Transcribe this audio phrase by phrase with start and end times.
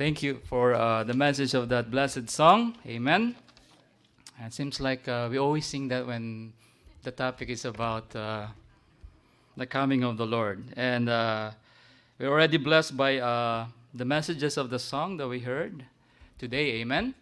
[0.00, 2.74] Thank you for uh, the message of that blessed song.
[2.86, 3.36] Amen.
[4.42, 6.54] It seems like uh, we always sing that when
[7.02, 8.46] the topic is about uh,
[9.58, 10.64] the coming of the Lord.
[10.74, 11.50] And uh,
[12.18, 15.84] we're already blessed by uh, the messages of the song that we heard
[16.38, 16.80] today.
[16.80, 17.12] Amen.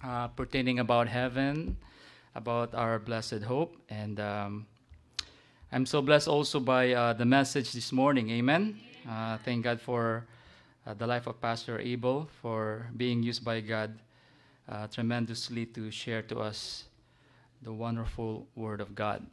[0.00, 1.76] Uh, pertaining about heaven,
[2.36, 3.76] about our blessed hope.
[3.90, 4.66] And um,
[5.72, 8.30] I'm so blessed also by the message this morning.
[8.30, 8.78] Amen.
[9.44, 10.24] Thank God for
[10.86, 13.98] uh, the life of Pastor Abel, for being used by God
[14.68, 16.84] uh, tremendously to share to us
[17.62, 19.26] the wonderful Word of God.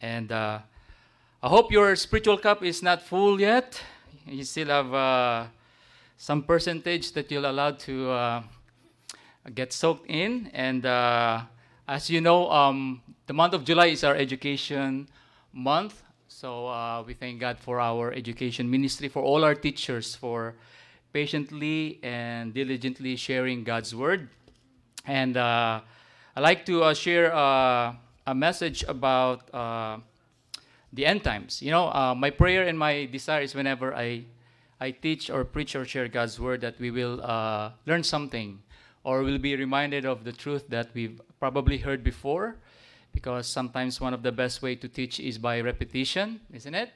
[0.00, 0.58] And uh,
[1.42, 3.80] I hope your spiritual cup is not full yet.
[4.26, 5.46] You still have uh,
[6.16, 8.42] some percentage that you'll allow to uh,
[9.54, 10.50] get soaked in.
[10.52, 11.42] And uh,
[11.86, 15.08] as you know, um, the month of July is our education
[15.52, 16.02] month.
[16.26, 20.54] So we thank God for our education ministry, for all our teachers, for
[21.16, 24.28] patiently and diligently sharing God's word.
[25.06, 25.80] And uh,
[26.36, 27.94] I'd like to uh, share uh,
[28.26, 29.96] a message about uh,
[30.92, 31.62] the end times.
[31.62, 34.28] You know, uh, my prayer and my desire is whenever I,
[34.78, 38.60] I teach or preach or share God's word that we will uh, learn something
[39.02, 42.56] or we'll be reminded of the truth that we've probably heard before
[43.14, 46.90] because sometimes one of the best way to teach is by repetition, isn't it?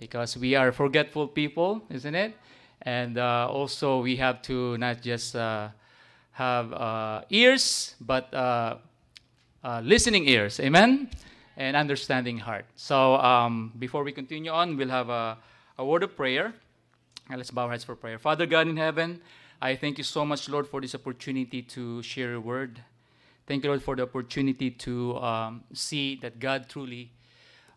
[0.00, 2.34] Because we are forgetful people, isn't it?
[2.82, 5.68] And uh, also we have to not just uh,
[6.32, 8.76] have uh, ears, but uh,
[9.62, 11.10] uh, listening ears, amen,
[11.56, 12.64] and understanding heart.
[12.74, 15.38] So um, before we continue on, we'll have a,
[15.78, 16.54] a word of prayer.
[17.28, 18.18] And let's bow our heads for prayer.
[18.18, 19.20] Father God in heaven,
[19.60, 22.80] I thank you so much, Lord, for this opportunity to share your word.
[23.46, 27.12] Thank you, Lord, for the opportunity to um, see that God truly,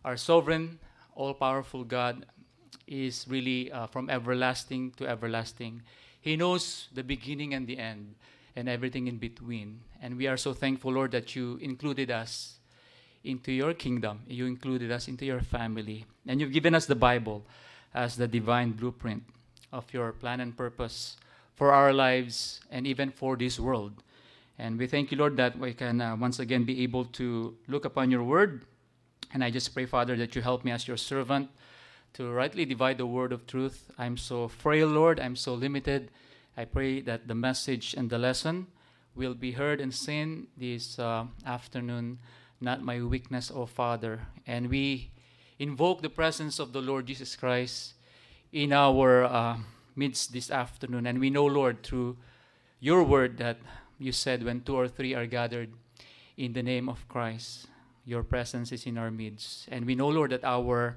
[0.04, 0.80] our sovereign,
[1.14, 2.26] all powerful God,
[2.86, 5.82] is really uh, from everlasting to everlasting.
[6.20, 8.14] He knows the beginning and the end
[8.54, 9.80] and everything in between.
[10.00, 12.58] And we are so thankful, Lord, that you included us
[13.24, 14.20] into your kingdom.
[14.26, 16.06] You included us into your family.
[16.26, 17.44] And you've given us the Bible
[17.94, 19.24] as the divine blueprint
[19.72, 21.16] of your plan and purpose
[21.54, 24.02] for our lives and even for this world.
[24.58, 27.84] And we thank you, Lord, that we can uh, once again be able to look
[27.84, 28.64] upon your word.
[29.34, 31.50] And I just pray, Father, that you help me as your servant
[32.16, 33.90] to rightly divide the word of truth.
[33.98, 35.20] I'm so frail, Lord.
[35.20, 36.10] I'm so limited.
[36.56, 38.68] I pray that the message and the lesson
[39.14, 42.18] will be heard and seen this uh, afternoon,
[42.58, 44.28] not my weakness, O Father.
[44.46, 45.10] And we
[45.58, 47.92] invoke the presence of the Lord Jesus Christ
[48.50, 49.58] in our uh,
[49.94, 51.06] midst this afternoon.
[51.06, 52.16] And we know, Lord, through
[52.80, 53.58] your word that
[53.98, 55.68] you said when two or three are gathered
[56.38, 57.66] in the name of Christ,
[58.06, 59.68] your presence is in our midst.
[59.70, 60.96] And we know, Lord, that our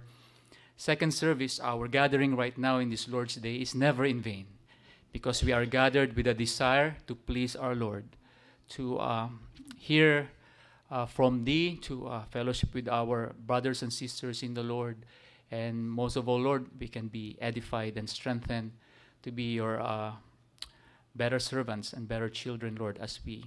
[0.80, 4.48] second service, our gathering right now in this Lord's Day, is never in vain
[5.12, 8.06] because we are gathered with a desire to please our Lord,
[8.70, 9.28] to uh,
[9.78, 10.30] hear
[10.90, 15.04] uh, from Thee, to uh, fellowship with our brothers and sisters in the Lord.
[15.52, 18.72] And most of all, Lord, we can be edified and strengthened
[19.24, 20.14] to be your uh,
[21.14, 23.44] better servants and better children, Lord, as we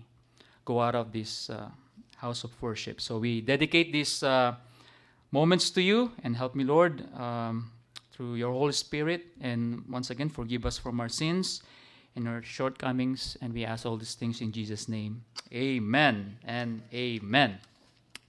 [0.67, 1.71] go out of this uh,
[2.17, 3.01] house of worship.
[3.01, 4.57] So we dedicate this uh,
[5.33, 7.73] moments to you and help me, Lord, um,
[8.13, 9.25] through your Holy Spirit.
[9.41, 11.63] And once again, forgive us from our sins
[12.15, 13.37] and our shortcomings.
[13.41, 15.25] And we ask all these things in Jesus' name.
[15.53, 17.59] Amen and amen.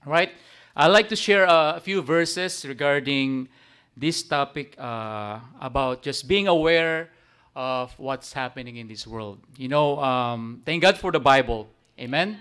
[0.04, 0.32] All right.
[0.74, 3.48] I'd like to share a few verses regarding
[3.96, 7.10] this topic uh, about just being aware
[7.54, 9.38] of what's happening in this world.
[9.56, 11.68] You know, um, thank God for the Bible.
[12.00, 12.40] Amen.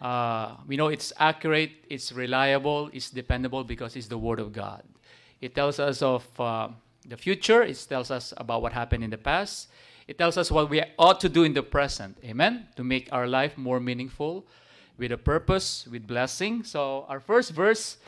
[0.00, 4.82] Uh, we know it's accurate, it's reliable, it's dependable because it's the Word of God.
[5.40, 6.68] It tells us of uh,
[7.06, 9.68] the future, it tells us about what happened in the past,
[10.08, 12.16] it tells us what we ought to do in the present.
[12.24, 12.66] Amen.
[12.76, 14.46] To make our life more meaningful
[14.98, 16.64] with a purpose, with blessing.
[16.64, 17.98] So, our first verse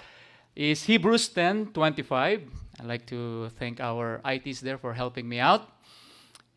[0.56, 2.42] is Hebrews 10 25.
[2.80, 5.68] I'd like to thank our ITs there for helping me out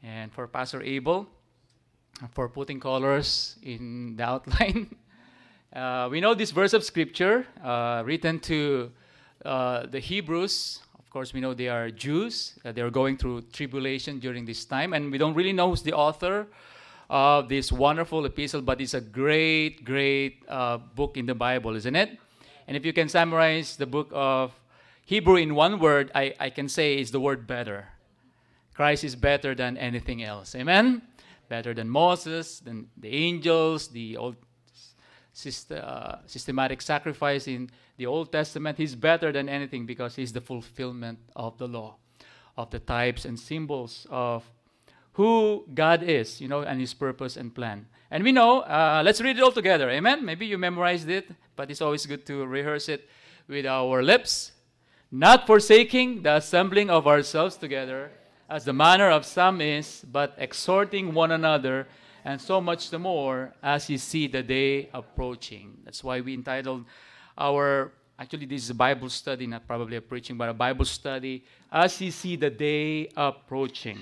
[0.02, 1.28] and for Pastor Abel
[2.32, 4.96] for putting colors in the outline.
[5.76, 8.90] Uh, we know this verse of scripture uh, written to
[9.44, 10.80] uh, the Hebrews.
[10.98, 12.58] Of course, we know they are Jews.
[12.64, 15.82] Uh, they are going through tribulation during this time, and we don't really know who's
[15.82, 16.48] the author
[17.10, 21.96] of this wonderful epistle, but it's a great, great uh, book in the Bible, isn't
[21.96, 22.18] it?
[22.70, 24.54] And if you can summarize the book of
[25.06, 27.90] Hebrew in one word, I, I can say it's the word better.
[28.76, 30.56] Christ is better than anything else.
[30.56, 31.02] Amen?
[31.50, 34.38] Better than Moses, than the angels, the old
[35.72, 38.78] uh, systematic sacrifice in the Old Testament.
[38.78, 41.96] He's better than anything because he's the fulfillment of the law,
[42.58, 44.44] of the types and symbols of
[45.16, 47.88] who God is, you know, and His purpose and plan.
[48.12, 49.90] And we know, uh, let's read it all together.
[49.90, 50.24] Amen?
[50.26, 53.10] Maybe you memorized it, but it's always good to rehearse it
[53.48, 54.52] with our lips.
[55.12, 58.12] Not forsaking the assembling of ourselves together,
[58.50, 61.88] as the manner of some is, but exhorting one another,
[62.26, 65.78] and so much the more as you see the day approaching.
[65.86, 66.86] That's why we entitled
[67.38, 71.44] our actually this is a bible study not probably a preaching but a bible study
[71.72, 74.00] as you see the day approaching.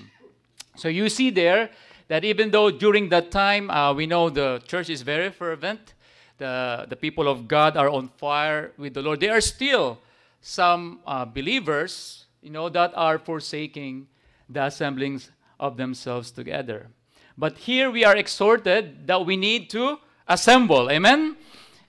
[0.76, 1.70] So you see there
[2.08, 5.94] that even though during that time uh, we know the church is very fervent
[6.38, 9.20] the, the people of god are on fire with the lord.
[9.20, 9.98] There are still
[10.40, 14.06] some uh, believers you know that are forsaking
[14.48, 15.30] the assemblings
[15.60, 16.88] of themselves together
[17.36, 21.36] but here we are exhorted that we need to assemble amen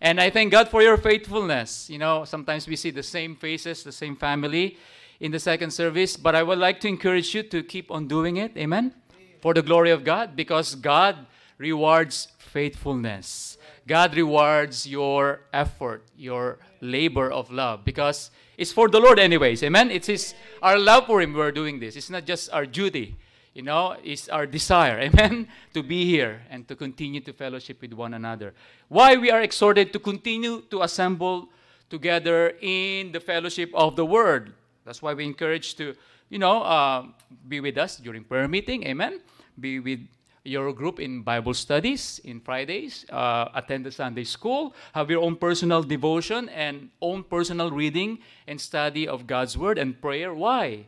[0.01, 1.89] and I thank God for your faithfulness.
[1.89, 4.77] You know, sometimes we see the same faces, the same family
[5.19, 8.37] in the second service, but I would like to encourage you to keep on doing
[8.37, 8.55] it.
[8.57, 8.93] Amen?
[9.41, 11.25] For the glory of God, because God
[11.57, 13.57] rewards faithfulness.
[13.87, 19.63] God rewards your effort, your labor of love, because it's for the Lord, anyways.
[19.63, 19.91] Amen?
[19.91, 21.95] It's His, our love for Him we're doing this.
[21.95, 23.15] It's not just our duty
[23.55, 27.93] you know, is our desire, amen, to be here and to continue to fellowship with
[27.93, 28.53] one another.
[28.89, 31.49] Why we are exhorted to continue to assemble
[31.89, 34.53] together in the fellowship of the Word.
[34.83, 35.95] That's why we encourage to,
[36.29, 37.05] you know, uh,
[37.47, 39.21] be with us during prayer meeting, amen.
[39.57, 40.01] Be with
[40.43, 45.37] your group in Bible studies in Fridays, uh, attend the Sunday school, have your own
[45.37, 50.33] personal devotion and own personal reading and study of God's Word and prayer.
[50.33, 50.85] Why?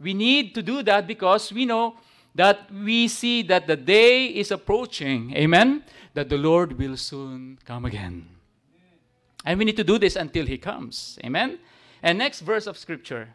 [0.00, 1.96] We need to do that because we know
[2.34, 5.34] that we see that the day is approaching.
[5.36, 5.84] Amen?
[6.14, 8.28] That the Lord will soon come again.
[9.44, 11.18] And we need to do this until He comes.
[11.24, 11.58] Amen?
[12.02, 13.28] And next verse of Scripture.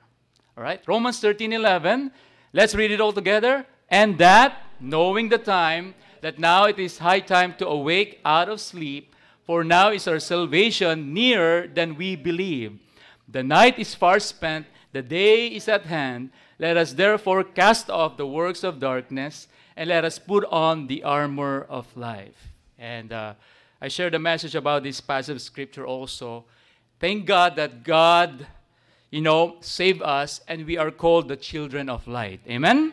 [0.58, 0.82] All right?
[0.88, 2.12] Romans 13 11.
[2.52, 3.66] Let's read it all together.
[3.90, 8.60] And that, knowing the time, that now it is high time to awake out of
[8.60, 9.16] sleep,
[9.46, 12.80] for now is our salvation nearer than we believe.
[13.28, 16.32] The night is far spent, the day is at hand.
[16.60, 19.48] Let us therefore cast off the works of darkness
[19.80, 22.52] and let us put on the armor of life.
[22.78, 23.40] And uh,
[23.80, 26.44] I shared a message about this passage of scripture also.
[27.00, 28.46] Thank God that God,
[29.10, 32.42] you know, saved us and we are called the children of light.
[32.44, 32.92] Amen?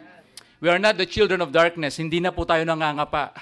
[0.60, 1.98] We are not the children of darkness.
[1.98, 3.34] Hindi na po tayo nangangapa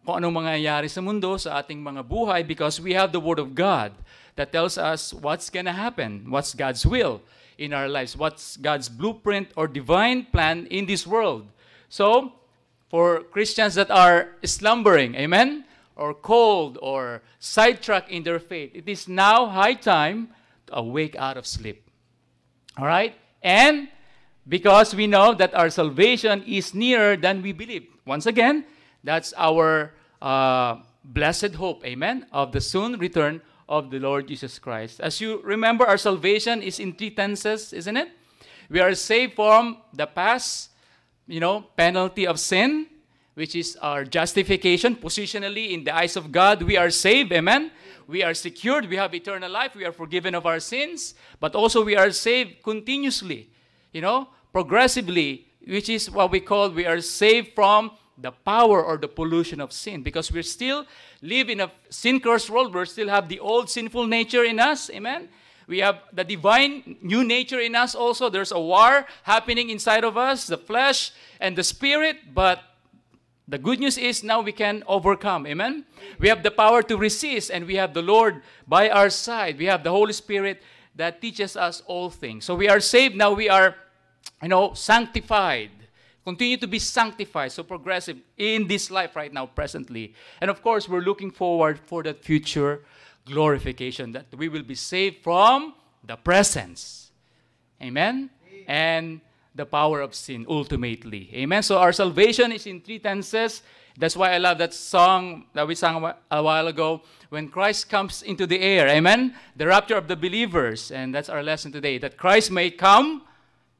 [0.00, 3.52] kung anong mangyayari sa mundo, sa ating mga buhay because we have the Word of
[3.52, 3.92] God
[4.34, 7.20] that tells us what's to happen, what's God's will
[7.62, 11.46] in our lives, what's God's blueprint or divine plan in this world.
[11.88, 12.32] So,
[12.88, 15.64] for Christians that are slumbering, amen,
[15.96, 20.28] or cold or sidetracked in their faith, it is now high time
[20.66, 21.88] to awake out of sleep.
[22.76, 23.14] All right?
[23.42, 23.88] And
[24.48, 27.86] because we know that our salvation is nearer than we believe.
[28.04, 28.64] Once again,
[29.04, 35.00] that's our uh, blessed hope, amen, of the soon return of the Lord Jesus Christ.
[35.00, 38.08] As you remember, our salvation is in three tenses, isn't it?
[38.68, 40.70] We are saved from the past,
[41.26, 42.86] you know, penalty of sin,
[43.34, 46.62] which is our justification positionally in the eyes of God.
[46.62, 47.70] We are saved, amen.
[48.06, 51.84] We are secured, we have eternal life, we are forgiven of our sins, but also
[51.84, 53.48] we are saved continuously,
[53.92, 58.96] you know, progressively, which is what we call we are saved from the power or
[58.96, 60.86] the pollution of sin because we still
[61.20, 62.74] live in a sin cursed world.
[62.74, 64.88] We still have the old sinful nature in us.
[64.90, 65.28] Amen.
[65.66, 68.28] We have the divine new nature in us also.
[68.28, 72.60] There's a war happening inside of us, the flesh and the spirit, but
[73.48, 75.46] the good news is now we can overcome.
[75.46, 75.84] Amen.
[76.18, 79.58] We have the power to resist, and we have the Lord by our side.
[79.58, 80.62] We have the Holy Spirit
[80.94, 82.44] that teaches us all things.
[82.44, 83.16] So we are saved.
[83.16, 83.76] Now we are,
[84.42, 85.70] you know, sanctified.
[86.24, 90.14] Continue to be sanctified, so progressive in this life right now, presently.
[90.40, 92.84] And of course, we're looking forward for that future
[93.26, 95.74] glorification, that we will be saved from
[96.04, 97.10] the presence.
[97.80, 98.30] Amen?
[98.68, 99.20] And
[99.54, 101.28] the power of sin ultimately.
[101.34, 101.62] Amen?
[101.62, 103.62] So our salvation is in three tenses.
[103.98, 107.02] That's why I love that song that we sang a while ago.
[107.28, 109.34] When Christ comes into the air, amen?
[109.56, 110.90] The rapture of the believers.
[110.90, 111.98] And that's our lesson today.
[111.98, 113.22] That Christ may come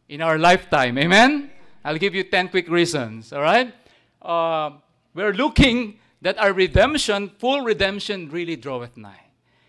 [0.08, 0.98] in our lifetime.
[0.98, 1.50] Amen?
[1.84, 3.74] I'll give you 10 quick reasons, all right?
[4.20, 4.70] Uh,
[5.14, 9.26] we're looking that our redemption, full redemption, really draweth nigh.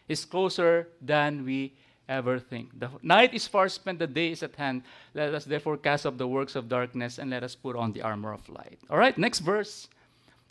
[0.08, 1.74] It's closer than we
[2.08, 2.78] ever think.
[2.80, 4.84] The night is far spent, the day is at hand.
[5.14, 8.02] Let us therefore cast off the works of darkness and let us put on the
[8.02, 8.78] armor of light.
[8.90, 9.88] All right, next verse.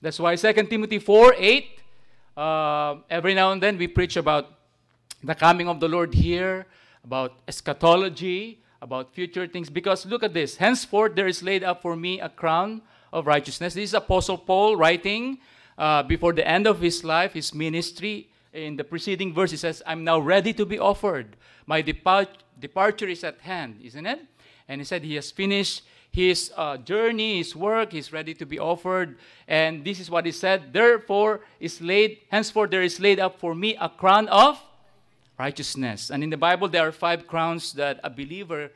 [0.00, 1.70] That's why 2 Timothy 4 8,
[2.36, 4.50] uh, every now and then we preach about
[5.22, 6.66] the coming of the Lord here,
[7.04, 9.70] about eschatology, about future things.
[9.70, 10.56] Because look at this.
[10.56, 13.74] Henceforth there is laid up for me a crown of righteousness.
[13.74, 15.38] This is Apostle Paul writing
[15.78, 18.28] uh, before the end of his life, his ministry.
[18.52, 21.36] In the preceding verse, he says, I'm now ready to be offered.
[21.64, 24.20] My depart- departure is at hand, isn't it?
[24.68, 28.58] And he said he has finished his uh, journey, his work, he's ready to be
[28.58, 29.16] offered.
[29.48, 33.54] And this is what he said, therefore is laid, henceforth there is laid up for
[33.54, 34.62] me a crown of
[35.46, 36.10] righteousness.
[36.12, 38.70] And in the Bible, there are five crowns that a believer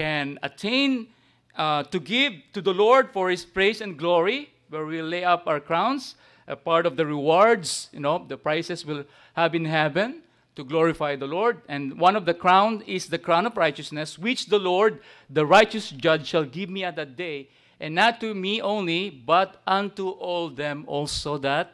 [0.00, 1.08] can attain
[1.56, 5.42] uh, to give to the Lord for his praise and glory, where we lay up
[5.46, 6.14] our crowns,
[6.46, 10.22] a part of the rewards, you know, the prizes will have in heaven
[10.56, 11.62] to glorify the Lord.
[11.68, 15.00] And one of the crown is the crown of righteousness, which the Lord,
[15.38, 17.48] the righteous judge, shall give me at that day,
[17.80, 21.66] and not to me only, but unto all them also that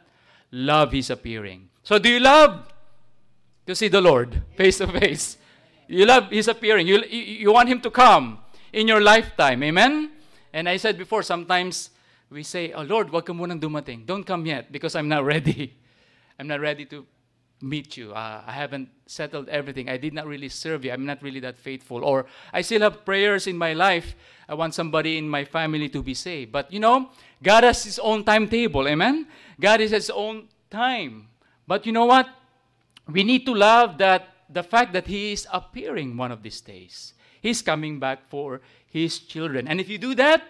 [0.51, 1.67] love his appearing.
[1.83, 2.51] So do you love
[3.67, 5.37] to see the Lord face to face?
[5.87, 6.87] You love his appearing.
[6.87, 8.39] You, you, want him to come
[8.73, 9.63] in your lifetime.
[9.63, 10.11] Amen?
[10.51, 11.91] And I said before, sometimes
[12.29, 14.05] we say, Oh Lord, wag ka munang dumating.
[14.05, 15.75] Don't come yet because I'm not ready.
[16.39, 17.05] I'm not ready to
[17.61, 18.13] meet you.
[18.13, 19.89] Uh, I haven't settled everything.
[19.89, 20.91] I did not really serve you.
[20.91, 22.03] I'm not really that faithful.
[22.03, 24.15] Or I still have prayers in my life.
[24.47, 26.51] I want somebody in my family to be saved.
[26.51, 27.09] But you know,
[27.41, 28.87] God has His own timetable.
[28.87, 29.27] Amen?
[29.59, 31.29] God has His own time.
[31.65, 32.29] But you know what?
[33.11, 37.13] We need to love that the fact that He is appearing one of these days.
[37.41, 39.67] He's coming back for His children.
[39.67, 40.43] And if you do that,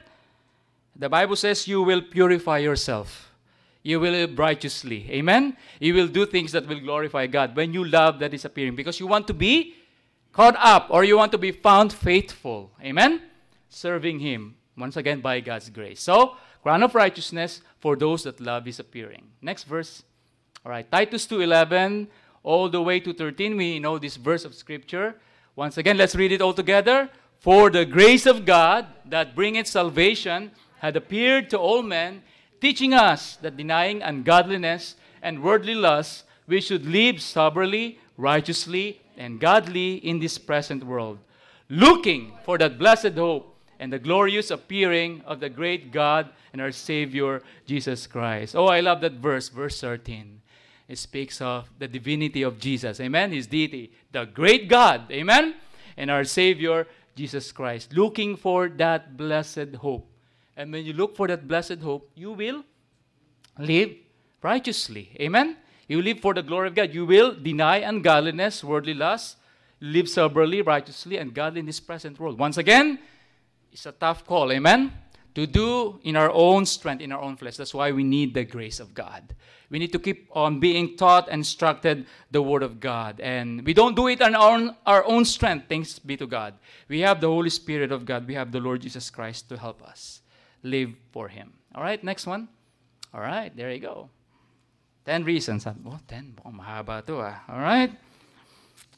[0.95, 3.27] the Bible says you will purify yourself
[3.87, 5.07] you will live righteously.
[5.11, 5.55] Amen?
[5.79, 8.99] You will do things that will glorify God when you love that is appearing because
[8.99, 9.75] you want to be
[10.33, 12.69] caught up or you want to be found faithful.
[12.83, 13.21] Amen?
[13.69, 16.01] Serving Him, once again, by God's grace.
[16.01, 19.23] So, crown of righteousness for those that love His appearing.
[19.41, 20.03] Next verse.
[20.65, 22.07] All right, Titus 2.11
[22.47, 23.57] all the way to 13.
[23.57, 25.15] We know this verse of Scripture.
[25.57, 27.09] Once again, let's read it all together.
[27.39, 32.23] For the grace of God that bringeth salvation had appeared to all men,
[32.61, 39.95] teaching us that denying ungodliness and worldly lust, we should live soberly, righteously, and godly
[39.95, 41.19] in this present world,
[41.69, 46.71] looking for that blessed hope and the glorious appearing of the great God and our
[46.71, 48.55] Savior, Jesus Christ.
[48.55, 50.36] Oh, I love that verse, verse 13.
[50.87, 52.99] It speaks of the divinity of Jesus.
[52.99, 53.31] Amen?
[53.31, 55.11] His deity, the great God.
[55.11, 55.55] Amen?
[55.97, 57.93] And our Savior, Jesus Christ.
[57.93, 60.07] Looking for that blessed hope.
[60.55, 62.63] And when you look for that blessed hope, you will
[63.59, 63.91] live
[64.41, 65.11] righteously.
[65.19, 65.57] Amen?
[65.87, 66.93] You live for the glory of God.
[66.93, 69.37] You will deny ungodliness, worldly lust,
[69.79, 72.39] live soberly, righteously, and godly in this present world.
[72.39, 72.99] Once again,
[73.71, 74.51] it's a tough call.
[74.51, 74.91] Amen?
[75.37, 77.57] To do in our own strength, in our own flesh.
[77.57, 79.35] That's why we need the grace of God.
[79.69, 83.19] We need to keep on being taught and instructed the Word of God.
[83.19, 86.55] And we don't do it on our own, our own strength, thanks be to God.
[86.89, 88.25] We have the Holy Spirit of God.
[88.25, 90.21] We have the Lord Jesus Christ to help us
[90.63, 91.53] live for Him.
[91.75, 92.47] All right, next one.
[93.13, 94.09] All right, there you go.
[95.05, 95.67] Ten reasons.
[95.67, 96.33] Oh, ten.
[96.43, 97.43] Oh, to ah.
[97.47, 97.91] All right.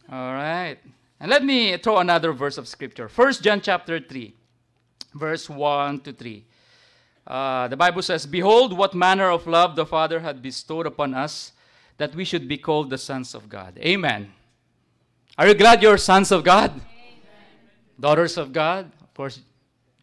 [0.10, 0.78] All right.
[1.20, 3.10] And let me throw another verse of scripture.
[3.10, 4.34] First John chapter 3,
[5.14, 6.46] verse 1 to 3.
[7.26, 11.52] Uh, the Bible says, Behold, what manner of love the Father had bestowed upon us,
[11.98, 13.78] that we should be called the sons of God.
[13.80, 14.32] Amen.
[15.38, 16.72] Are you glad you're sons of God?
[16.72, 16.84] Amen.
[18.00, 18.92] Daughters of God?
[19.02, 19.42] Of course,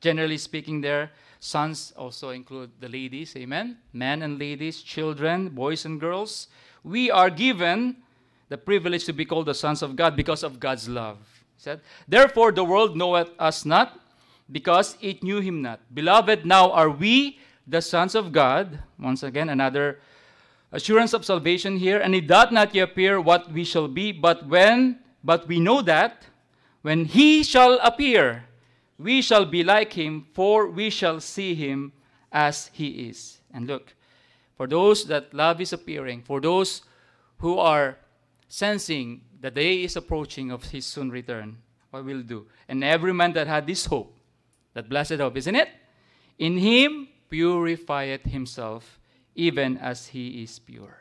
[0.00, 1.10] generally speaking, there
[1.46, 3.78] Sons also include the ladies, amen?
[3.92, 6.48] Men and ladies, children, boys and girls.
[6.82, 7.96] We are given
[8.48, 11.18] the privilege to be called the sons of God because of God's love.
[11.56, 14.00] He said, Therefore the world knoweth us not,
[14.50, 15.80] because it knew him not.
[15.92, 18.78] Beloved, now are we the sons of God.
[18.98, 19.98] Once again, another
[20.72, 21.98] assurance of salvation here.
[21.98, 25.82] And it doth not yet appear what we shall be, but when, but we know
[25.82, 26.26] that
[26.82, 28.44] when he shall appear,
[28.98, 31.92] we shall be like him, for we shall see him
[32.30, 33.40] as he is.
[33.52, 33.94] And look,
[34.56, 36.82] for those that love is appearing, for those
[37.38, 37.98] who are
[38.48, 41.58] sensing the day is approaching of his soon return,
[41.90, 42.46] what will do?
[42.68, 44.15] And every man that had this hope,
[44.76, 45.70] that blessed hope, isn't it?
[46.38, 49.00] In him purifieth himself,
[49.34, 50.98] even as he is pure.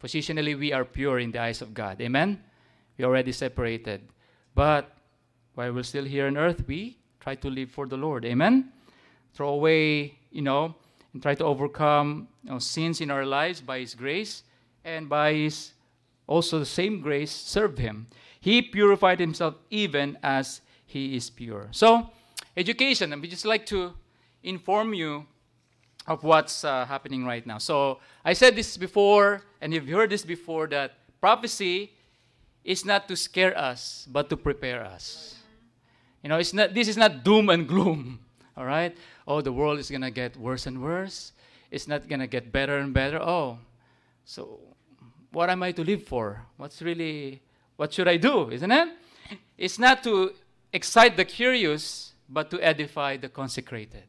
[0.00, 2.00] Positionally, we are pure in the eyes of God.
[2.00, 2.38] Amen?
[2.96, 4.02] We already separated.
[4.54, 4.94] But
[5.54, 8.24] while we're still here on earth, we try to live for the Lord.
[8.24, 8.70] Amen?
[9.34, 10.76] Throw away, you know,
[11.12, 14.44] and try to overcome you know, sins in our lives by His grace
[14.84, 15.72] and by His
[16.28, 18.06] also the same grace serve Him.
[18.38, 21.66] He purified Himself even as He is pure.
[21.72, 22.10] So,
[22.56, 23.92] education, and we just like to
[24.42, 25.26] inform you
[26.06, 27.58] of what's uh, happening right now.
[27.58, 31.92] So, I said this before, and you've heard this before, that prophecy
[32.64, 35.36] is not to scare us, but to prepare us.
[36.22, 38.20] You know, it's not, this is not doom and gloom.
[38.56, 38.96] All right?
[39.28, 41.32] Oh, the world is going to get worse and worse.
[41.70, 43.20] It's not going to get better and better.
[43.20, 43.58] Oh,
[44.24, 44.60] so
[45.32, 46.42] what am I to live for?
[46.56, 47.42] What's really,
[47.76, 48.50] what should I do?
[48.50, 48.88] Isn't it?
[49.58, 50.32] It's not to
[50.72, 54.04] excite the curious, but to edify the consecrated.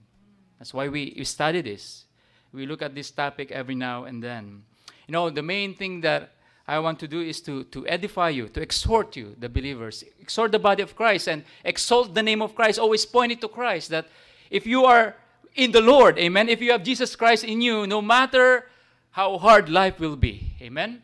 [0.60, 2.06] That's why we, study this.
[2.52, 4.64] We look at this topic every now and then.
[5.08, 6.32] You know, the main thing that
[6.68, 10.52] I want to do is to, to edify you, to exhort you, the believers, exhort
[10.52, 13.90] the body of Christ and exalt the name of Christ, always point it to Christ.
[13.90, 14.08] That
[14.50, 15.16] if you are
[15.56, 18.70] in the Lord, amen, if you have Jesus Christ in you, no matter
[19.12, 21.02] how hard life will be, amen,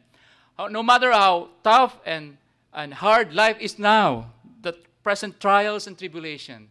[0.70, 2.38] no matter how tough and,
[2.74, 6.70] and hard life is now, the present trials and tribulation,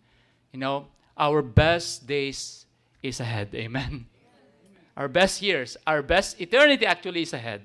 [0.53, 2.67] you know, our best days
[3.03, 4.07] is ahead, amen.
[4.97, 7.63] Our best years, our best eternity actually is ahead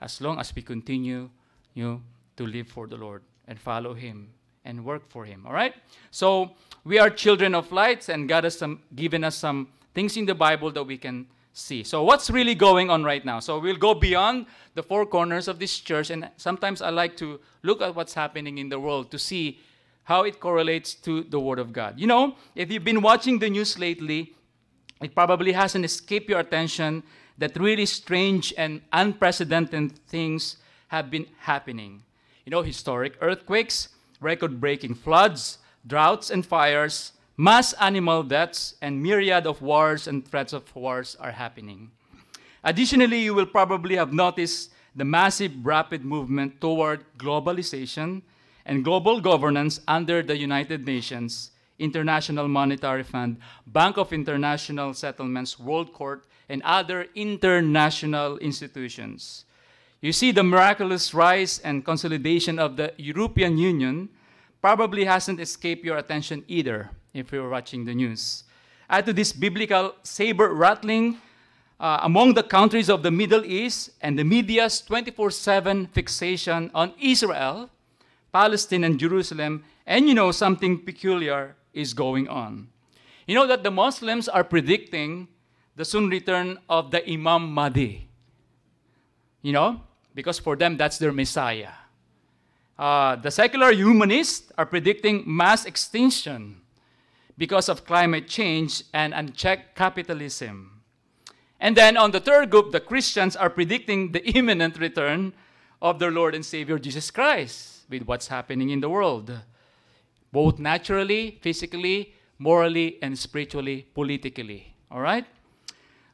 [0.00, 1.30] as long as we continue
[1.74, 2.02] you know,
[2.36, 4.30] to live for the Lord and follow Him
[4.64, 5.46] and work for Him.
[5.46, 5.74] All right?
[6.10, 6.52] So
[6.84, 10.34] we are children of lights, and God has some, given us some things in the
[10.34, 11.84] Bible that we can see.
[11.84, 13.38] So what's really going on right now?
[13.40, 17.40] So we'll go beyond the four corners of this church, and sometimes I like to
[17.62, 19.60] look at what's happening in the world to see
[20.08, 22.00] how it correlates to the Word of God.
[22.00, 24.32] You know, if you've been watching the news lately,
[25.02, 27.02] it probably hasn't escaped your attention
[27.36, 30.56] that really strange and unprecedented things
[30.88, 32.02] have been happening.
[32.46, 39.46] You know, historic earthquakes, record breaking floods, droughts and fires, mass animal deaths, and myriad
[39.46, 41.90] of wars and threats of wars are happening.
[42.64, 48.22] Additionally, you will probably have noticed the massive rapid movement toward globalization
[48.68, 55.92] and global governance under the United Nations, International Monetary Fund, Bank of International Settlements, World
[55.92, 59.46] Court, and other international institutions.
[60.00, 64.10] You see, the miraculous rise and consolidation of the European Union
[64.60, 68.44] probably hasn't escaped your attention either if you're watching the news.
[68.90, 71.18] Add to this biblical saber rattling
[71.80, 76.92] uh, among the countries of the Middle East and the media's 24 7 fixation on
[77.00, 77.70] Israel,
[78.32, 82.68] Palestine, and Jerusalem, and you know something peculiar is going on.
[83.26, 85.28] You know that the Muslims are predicting
[85.76, 88.08] the soon return of the Imam Mahdi.
[89.42, 89.82] You know,
[90.14, 91.72] because for them, that's their Messiah.
[92.78, 96.60] Uh, the secular humanists are predicting mass extinction
[97.36, 100.82] because of climate change and unchecked capitalism.
[101.60, 105.32] And then on the third group, the Christians are predicting the imminent return
[105.80, 109.32] of their Lord and Savior Jesus Christ with what's happening in the world,
[110.32, 114.74] both naturally, physically, morally, and spiritually, politically.
[114.90, 115.24] All right?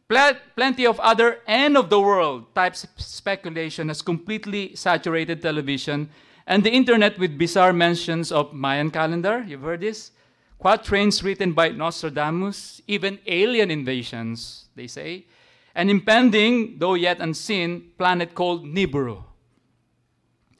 [0.08, 6.10] Plenty of other end of the world type speculation has completely saturated television
[6.46, 9.44] and the internet with bizarre mentions of Mayan calendar.
[9.46, 10.12] You've heard this?
[10.62, 15.26] Quatrains written by Nostradamus, even alien invasions, they say,
[15.74, 19.24] an impending, though yet unseen, planet called Nibiru.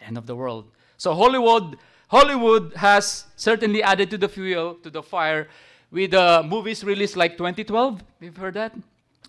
[0.00, 0.70] End of the world.
[0.96, 1.76] So Hollywood,
[2.08, 5.48] Hollywood has certainly added to the fuel, to the fire,
[5.90, 8.02] with uh, movies released like 2012.
[8.20, 8.72] You've heard that?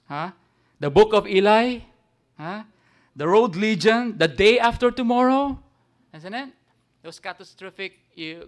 [0.07, 0.31] Huh?
[0.79, 1.79] The Book of Eli,
[2.37, 2.63] huh?
[3.15, 5.57] The Road Legion, The Day After Tomorrow,
[6.13, 6.49] isn't it?
[7.01, 7.93] Those catastrophic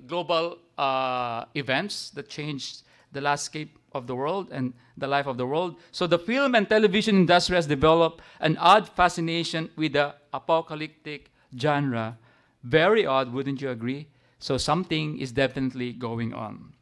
[0.08, 5.46] global uh, events that changed the landscape of the world and the life of the
[5.46, 5.76] world.
[5.92, 12.18] So the film and television industry has developed an odd fascination with the apocalyptic genre.
[12.64, 14.08] Very odd, wouldn't you agree?
[14.40, 16.74] So something is definitely going on.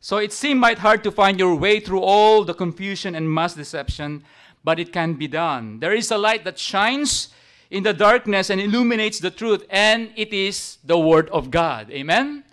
[0.00, 3.54] So it seemed might hard to find your way through all the confusion and mass
[3.54, 4.24] deception,
[4.64, 5.80] but it can be done.
[5.80, 7.28] There is a light that shines
[7.70, 11.90] in the darkness and illuminates the truth, and it is the Word of God.
[11.90, 12.44] Amen?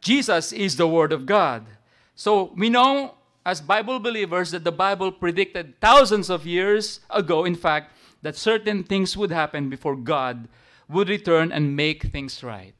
[0.00, 1.66] Jesus is the Word of God.
[2.14, 3.14] So we know
[3.44, 8.84] as Bible believers that the Bible predicted thousands of years ago, in fact, that certain
[8.84, 10.48] things would happen before God
[10.92, 12.74] would return and make things right.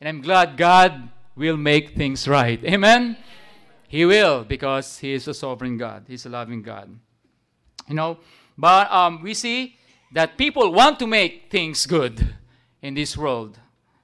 [0.00, 2.62] And I'm glad God will make things right.
[2.64, 3.16] Amen?
[3.88, 6.04] He will because He is a sovereign God.
[6.08, 6.98] He's a loving God.
[7.88, 8.18] You know,
[8.56, 9.76] but um, we see
[10.12, 12.34] that people want to make things good
[12.82, 13.58] in this world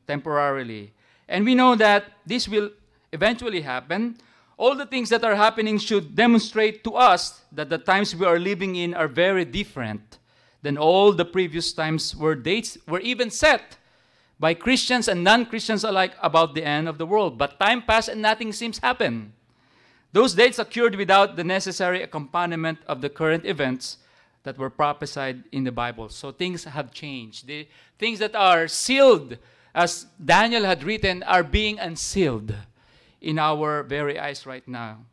[0.06, 0.92] temporarily.
[1.28, 2.70] And we know that this will
[3.12, 4.18] eventually happen.
[4.56, 8.38] All the things that are happening should demonstrate to us that the times we are
[8.38, 10.19] living in are very different
[10.62, 13.76] than all the previous times where dates were even set
[14.38, 17.38] by Christians and non Christians alike about the end of the world.
[17.38, 19.32] But time passed and nothing seems happen.
[20.12, 23.98] Those dates occurred without the necessary accompaniment of the current events
[24.42, 26.08] that were prophesied in the Bible.
[26.08, 27.46] So things have changed.
[27.46, 27.68] The
[27.98, 29.36] things that are sealed,
[29.74, 32.54] as Daniel had written, are being unsealed
[33.20, 35.04] in our very eyes right now.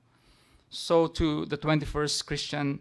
[0.70, 2.80] so to the 21st Christian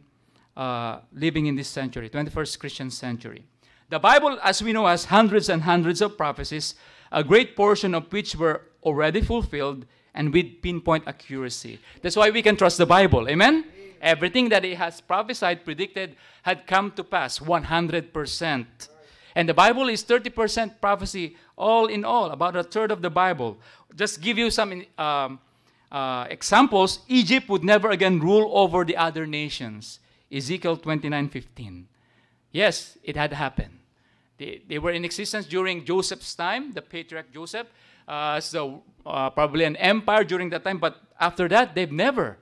[0.56, 3.44] uh, living in this century, 21st Christian century.
[3.88, 6.74] The Bible, as we know, has hundreds and hundreds of prophecies,
[7.12, 11.78] a great portion of which were already fulfilled and with pinpoint accuracy.
[12.02, 13.28] That's why we can trust the Bible.
[13.28, 13.64] Amen?
[14.00, 18.66] Everything that it has prophesied, predicted, had come to pass 100%.
[19.34, 23.58] And the Bible is 30% prophecy, all in all, about a third of the Bible.
[23.94, 25.38] Just give you some um,
[25.92, 27.00] uh, examples.
[27.08, 30.00] Egypt would never again rule over the other nations.
[30.30, 31.84] Ezekiel 29:15.
[32.52, 33.78] Yes, it had happened.
[34.38, 37.68] They, they were in existence during Joseph's time, the patriarch Joseph.
[38.06, 42.38] Uh, so uh, probably an empire during that time, but after that, they've never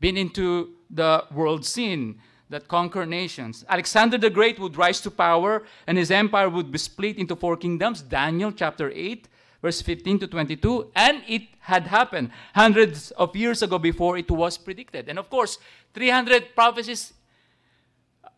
[0.00, 3.64] been into the world scene that conquer nations.
[3.68, 7.56] Alexander the Great would rise to power, and his empire would be split into four
[7.56, 8.00] kingdoms.
[8.00, 9.28] Daniel chapter 8,
[9.62, 10.90] verse 15 to 22.
[10.94, 15.08] And it had happened hundreds of years ago before it was predicted.
[15.08, 15.58] And of course,
[15.94, 17.12] 300 prophecies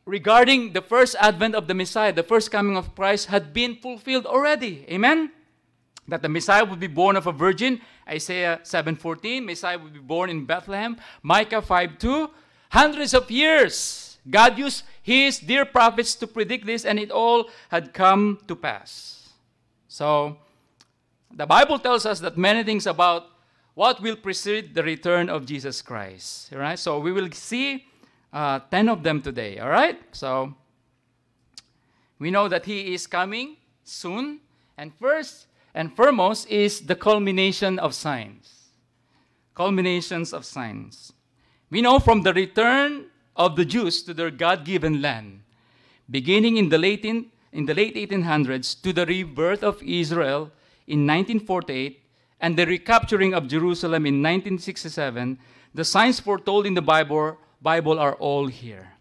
[0.05, 4.27] regarding the first advent of the Messiah, the first coming of Christ, had been fulfilled
[4.27, 4.85] already.
[4.91, 5.31] Amen?
[6.09, 10.31] That the Messiah would be born of a virgin, Isaiah 7:14, Messiah would be born
[10.31, 12.31] in Bethlehem, Micah 5:2.
[12.71, 17.95] Hundreds of years, God used his dear prophets to predict this, and it all had
[17.95, 19.29] come to pass.
[19.87, 20.39] So,
[21.33, 23.27] the Bible tells us that many things about
[23.75, 26.53] what will precede the return of Jesus Christ.
[26.53, 26.79] Right?
[26.79, 27.87] So we will see
[28.33, 29.59] uh, 10 of them today.
[29.59, 29.99] All right?
[30.13, 30.55] So
[32.19, 34.41] we know that He is coming soon.
[34.77, 38.69] And first and foremost is the culmination of signs.
[39.55, 41.13] Culminations of signs.
[41.71, 45.43] We know from the return of the Jews to their God given land,
[46.11, 50.51] beginning in the late, in, in the late 1800s to the rebirth of Israel
[50.87, 52.03] in 1948
[52.41, 55.39] and the recapturing of Jerusalem in 1967,
[55.75, 58.93] the signs foretold in the Bible, Bible are all here.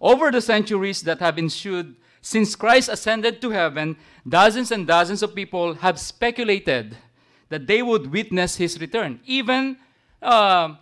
[0.00, 3.96] Over the centuries that have ensued since Christ ascended to heaven,
[4.28, 6.96] dozens and dozens of people have speculated
[7.48, 9.20] that they would witness his return.
[9.24, 9.76] Even
[10.20, 10.74] uh,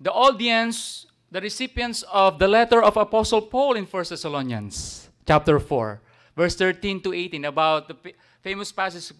[0.00, 6.00] the audience, the recipients of the letter of Apostle Paul in 1 Thessalonians chapter 4,
[6.36, 9.12] verse 13 to 18, about the famous passage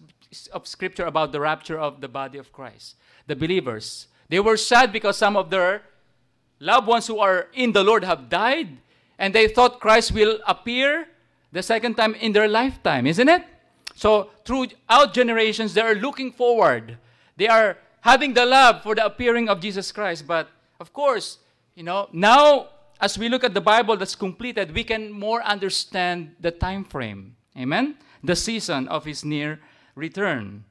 [0.51, 2.95] of scripture about the rapture of the body of Christ.
[3.27, 5.83] The believers, they were sad because some of their
[6.59, 8.77] loved ones who are in the Lord have died,
[9.17, 11.07] and they thought Christ will appear
[11.51, 13.43] the second time in their lifetime, isn't it?
[13.95, 16.97] So throughout generations, they are looking forward.
[17.37, 20.25] They are having the love for the appearing of Jesus Christ.
[20.25, 20.47] But
[20.79, 21.37] of course,
[21.75, 22.69] you know, now
[23.01, 27.35] as we look at the Bible that's completed, we can more understand the time frame.
[27.57, 27.97] Amen?
[28.23, 29.59] The season of his near
[29.95, 30.65] return.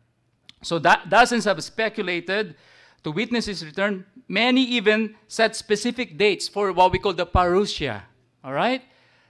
[0.63, 2.55] So that dozens have speculated
[3.03, 4.05] to witness his return.
[4.29, 8.03] Many even set specific dates for what we call the parousia.
[8.45, 8.83] All right?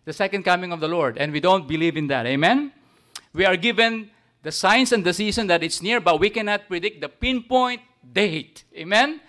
[0.04, 1.18] The second coming of the Lord.
[1.18, 2.26] And we don't believe in that.
[2.26, 2.72] Amen?
[3.32, 4.10] We are given
[4.42, 8.64] the signs and the season that it's near, but we cannot predict the pinpoint date.
[8.74, 9.20] Amen?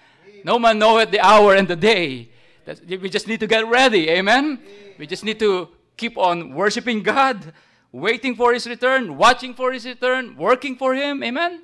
[0.44, 2.30] No man knoweth the hour and the day.
[2.66, 4.10] That's, we just need to get ready.
[4.10, 4.60] Amen?
[4.98, 7.54] We just need to keep on worshiping God
[7.92, 11.24] waiting for his return, watching for his return, working for him.
[11.24, 11.64] Amen?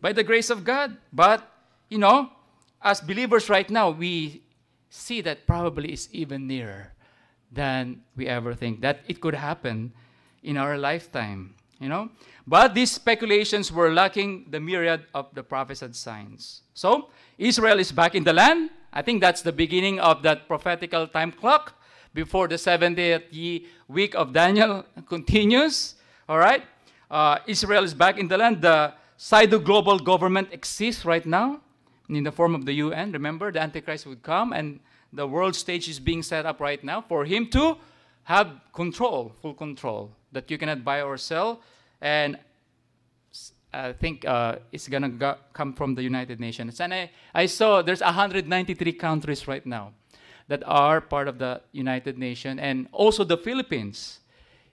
[0.00, 0.96] By the grace of God.
[1.12, 1.46] But,
[1.88, 2.30] you know,
[2.82, 4.42] as believers right now, we
[4.90, 6.92] see that probably is even nearer
[7.52, 9.92] than we ever think that it could happen
[10.42, 12.10] in our lifetime, you know?
[12.46, 16.62] But these speculations were lacking the myriad of the prophesied signs.
[16.74, 18.70] So, Israel is back in the land.
[18.92, 21.77] I think that's the beginning of that prophetical time clock
[22.18, 25.94] before the 70th week of Daniel continues.
[26.28, 26.64] All right?
[27.08, 28.60] Uh, Israel is back in the land.
[28.60, 31.60] The Pseudo global government exists right now
[32.08, 33.12] in the form of the UN.
[33.12, 34.80] Remember, the Antichrist would come, and
[35.12, 37.76] the world stage is being set up right now for him to
[38.24, 41.60] have control, full control, that you cannot buy or sell.
[42.00, 42.36] And
[43.72, 46.80] I think uh, it's going to come from the United Nations.
[46.80, 49.92] And I, I saw there's 193 countries right now
[50.48, 52.58] that are part of the United Nations.
[52.60, 54.20] And also the Philippines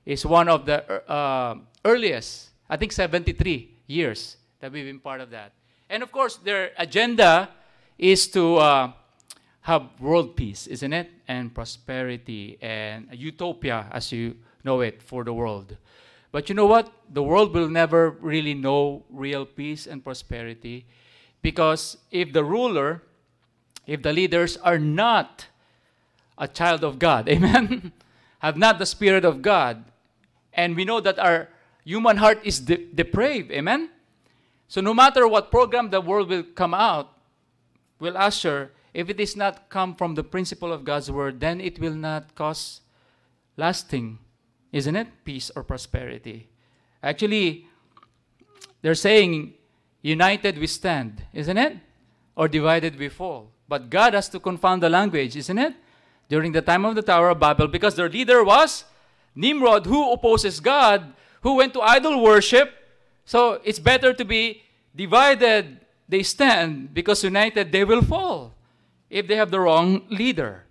[0.06, 5.30] is one of the uh, earliest, I think 73 years that we've been part of
[5.32, 5.52] that.
[5.90, 7.50] And of course, their agenda
[7.98, 8.92] is to uh,
[9.62, 11.12] have world peace, isn't it?
[11.28, 15.78] And prosperity and utopia as you know it for the world.
[16.32, 16.92] But you know what?
[17.14, 20.86] The world will never really know real peace and prosperity
[21.42, 23.04] because if the ruler,
[23.88, 25.48] if the leaders are not
[26.38, 27.30] a child of God.
[27.30, 27.92] Amen?
[28.40, 29.84] Have not the Spirit of God.
[30.54, 31.50] And we know that our
[31.84, 33.52] human heart is de- depraved.
[33.52, 33.90] Amen?
[34.68, 37.14] So no matter what program the world will come out,
[38.00, 41.80] will usher, if it is not come from the principle of God's word, then it
[41.80, 42.82] will not cause
[43.58, 44.20] lasting,
[44.72, 45.08] isn't it?
[45.24, 46.50] Peace or prosperity.
[47.04, 47.68] Actually,
[48.82, 49.54] they're saying,
[50.02, 51.78] united we stand, isn't it?
[52.36, 53.52] Or divided we fall.
[53.68, 55.74] But God has to confound the language, isn't it?
[56.28, 58.86] During the time of the Tower of Babel, because their leader was
[59.36, 62.74] Nimrod, who opposes God, who went to idol worship.
[63.26, 64.64] So it's better to be
[64.96, 68.54] divided, they stand, because united they will fall
[69.10, 70.64] if they have the wrong leader.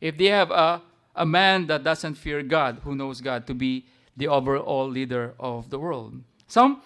[0.00, 0.82] If they have a,
[1.14, 5.70] a man that doesn't fear God, who knows God, to be the overall leader of
[5.70, 6.22] the world.
[6.46, 6.80] So,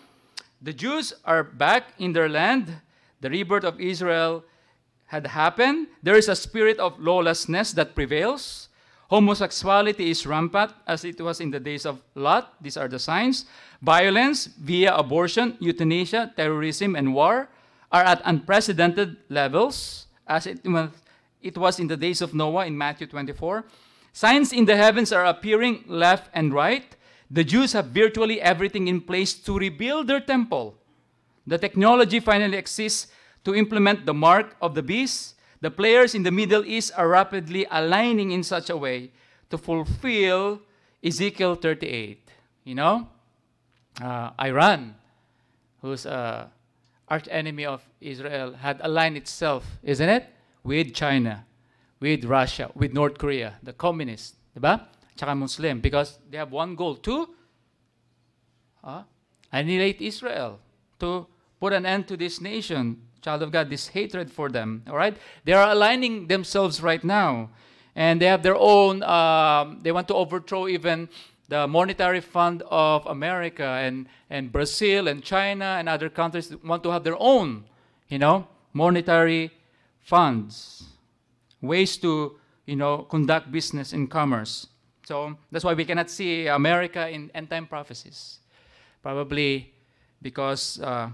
[0.63, 2.81] the Jews are back in their land.
[3.21, 4.45] The rebirth of Israel
[5.11, 5.89] had happened.
[6.03, 8.69] There is a spirit of lawlessness that prevails.
[9.11, 12.55] Homosexuality is rampant as it was in the days of Lot.
[12.63, 13.45] These are the signs.
[13.83, 17.49] Violence via abortion, euthanasia, terrorism, and war
[17.91, 20.91] are at unprecedented levels as it was,
[21.43, 23.65] it was in the days of Noah in Matthew 24.
[24.13, 26.95] Signs in the heavens are appearing left and right.
[27.29, 30.79] The Jews have virtually everything in place to rebuild their temple.
[31.49, 33.09] The technology finally exists
[33.45, 37.67] to implement the mark of the beast the players in the Middle East are rapidly
[37.71, 39.13] aligning in such a way
[39.51, 40.63] to fulfill
[41.05, 42.31] Ezekiel 38.
[42.65, 43.09] You know,
[44.03, 44.95] uh, Iran,
[45.83, 50.29] who's arch enemy of Israel, had aligned itself, isn't it,
[50.65, 51.45] with China,
[52.01, 54.87] with Russia, with North Korea, the communists, diba?
[55.17, 57.29] Tsaka Muslim, because they have one goal to
[58.83, 59.03] uh,
[59.53, 60.59] annihilate Israel,
[60.99, 61.27] to
[61.59, 64.83] put an end to this nation, child of God, this hatred for them.
[64.89, 65.17] All right?
[65.45, 67.51] They are aligning themselves right now.
[67.95, 71.09] And they have their own, um, they want to overthrow even
[71.49, 76.91] the monetary fund of America and, and Brazil and China and other countries want to
[76.91, 77.65] have their own,
[78.09, 79.51] you know, monetary
[79.99, 80.85] funds,
[81.61, 84.69] ways to, you know, conduct business and commerce.
[85.05, 88.39] So that's why we cannot see America in end time prophecies.
[89.03, 89.73] Probably
[90.23, 91.11] because uh,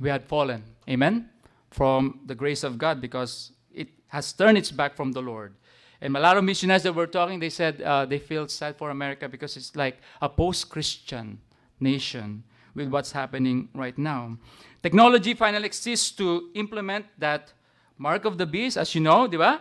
[0.00, 0.62] we had fallen.
[0.88, 1.28] Amen?
[1.74, 5.54] From the grace of God because it has turned its back from the Lord.
[6.00, 8.90] And a lot of missionaries that were talking, they said uh, they feel sad for
[8.90, 11.40] America because it's like a post-Christian
[11.80, 14.38] nation with what's happening right now.
[14.82, 17.52] Technology finally exists to implement that
[17.98, 19.60] mark of the beast, as you know, di ba?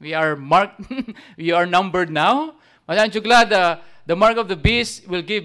[0.00, 0.82] We are marked,
[1.38, 2.56] we are numbered now.
[2.86, 5.44] But aren't you glad uh, the mark of the beast will give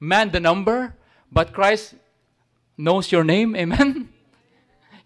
[0.00, 0.94] man the number,
[1.30, 1.94] but Christ
[2.78, 4.15] knows your name, amen?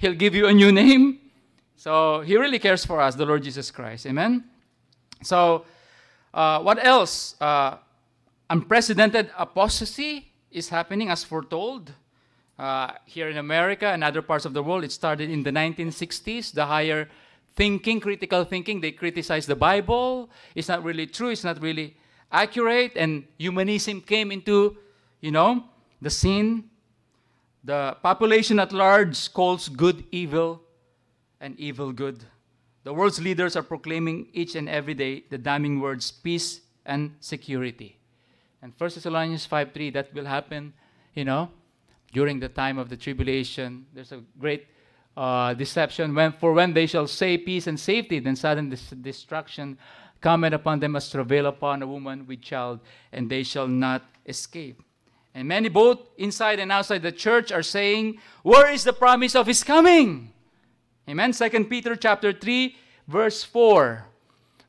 [0.00, 1.18] He'll give you a new name.
[1.76, 4.06] So he really cares for us, the Lord Jesus Christ.
[4.06, 4.44] Amen?
[5.22, 5.66] So,
[6.32, 7.36] uh, what else?
[7.38, 7.76] Uh,
[8.48, 11.92] unprecedented apostasy is happening as foretold.
[12.58, 16.52] Uh, here in America and other parts of the world, it started in the 1960s.
[16.52, 17.06] The higher
[17.54, 20.30] thinking, critical thinking, they criticize the Bible.
[20.54, 21.94] It's not really true, it's not really
[22.32, 22.92] accurate.
[22.96, 24.78] And humanism came into,
[25.20, 25.64] you know,
[26.00, 26.69] the scene.
[27.62, 30.62] The population at large calls good evil
[31.40, 32.24] and evil good.
[32.84, 37.98] The world's leaders are proclaiming each and every day the damning words peace and security.
[38.62, 40.72] And 1 Thessalonians 5:3 that will happen,
[41.14, 41.50] you know,
[42.12, 43.86] during the time of the tribulation.
[43.92, 44.66] There's a great
[45.16, 46.14] uh, deception.
[46.14, 49.78] When, for when they shall say peace and safety, then sudden dis- destruction
[50.20, 52.80] cometh upon them as travail upon a woman with child,
[53.12, 54.82] and they shall not escape.
[55.34, 59.46] And many both inside and outside the church are saying, Where is the promise of
[59.46, 60.32] his coming?
[61.08, 61.32] Amen.
[61.32, 64.06] 2 Peter chapter 3, verse 4.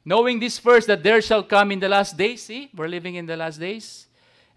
[0.05, 2.43] Knowing this first, that there shall come in the last days.
[2.43, 4.07] See, we're living in the last days.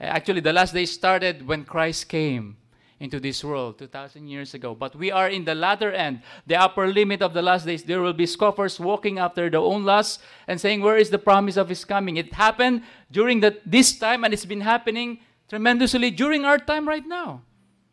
[0.01, 2.57] Uh, actually, the last days started when Christ came
[3.01, 4.75] into this world 2,000 years ago.
[4.75, 7.83] But we are in the latter end, the upper limit of the last days.
[7.83, 11.57] There will be scoffers walking after their own lusts and saying, Where is the promise
[11.57, 12.17] of his coming?
[12.17, 15.19] It happened during the, this time, and it's been happening
[15.55, 17.41] tremendously during our time right now.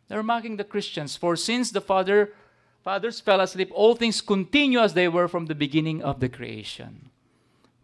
[0.08, 1.14] They're mocking the Christians.
[1.14, 2.34] For since the father,
[2.82, 7.10] fathers fell asleep, all things continue as they were from the beginning of the creation.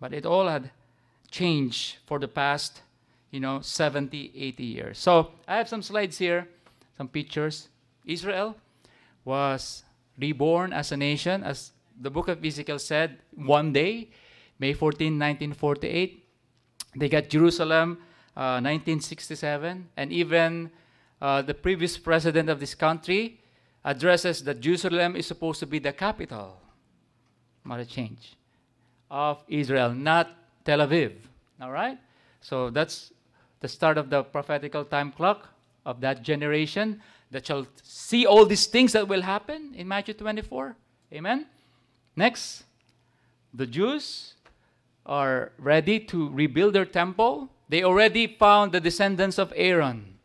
[0.01, 0.73] But it all had
[1.31, 2.83] changed for the past,
[3.31, 4.99] you know, 70, 80 years.
[4.99, 6.49] So I have some slides here,
[6.97, 7.69] some pictures.
[8.05, 8.57] Israel
[9.25, 9.85] was
[10.19, 14.09] reborn as a nation, as the book of Ezekiel said, one day,
[14.59, 16.25] May 14, 1948.
[16.97, 17.99] They got Jerusalem
[18.39, 20.71] 1967, uh, and even
[21.21, 23.41] uh, the previous president of this country
[23.85, 26.61] addresses that Jerusalem is supposed to be the capital,
[27.65, 28.37] not a change,
[29.11, 30.31] of Israel, not
[30.65, 31.13] Tel Aviv.
[31.61, 31.99] All right?
[32.41, 33.13] So that's
[33.61, 35.49] the start of the prophetical time clock
[35.85, 40.77] of that generation that shall see all these things that will happen in Matthew 24.
[41.13, 41.47] Amen?
[42.15, 42.65] Next.
[43.55, 44.35] the Jews
[45.07, 47.49] are ready to rebuild their temple.
[47.69, 50.19] They already found the descendants of Aaron.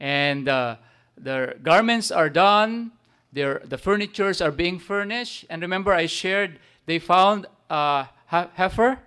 [0.00, 0.76] And uh,
[1.16, 2.92] their garments are done,
[3.32, 5.44] their, the furnitures are being furnished.
[5.48, 8.98] And remember, I shared they found a heifer.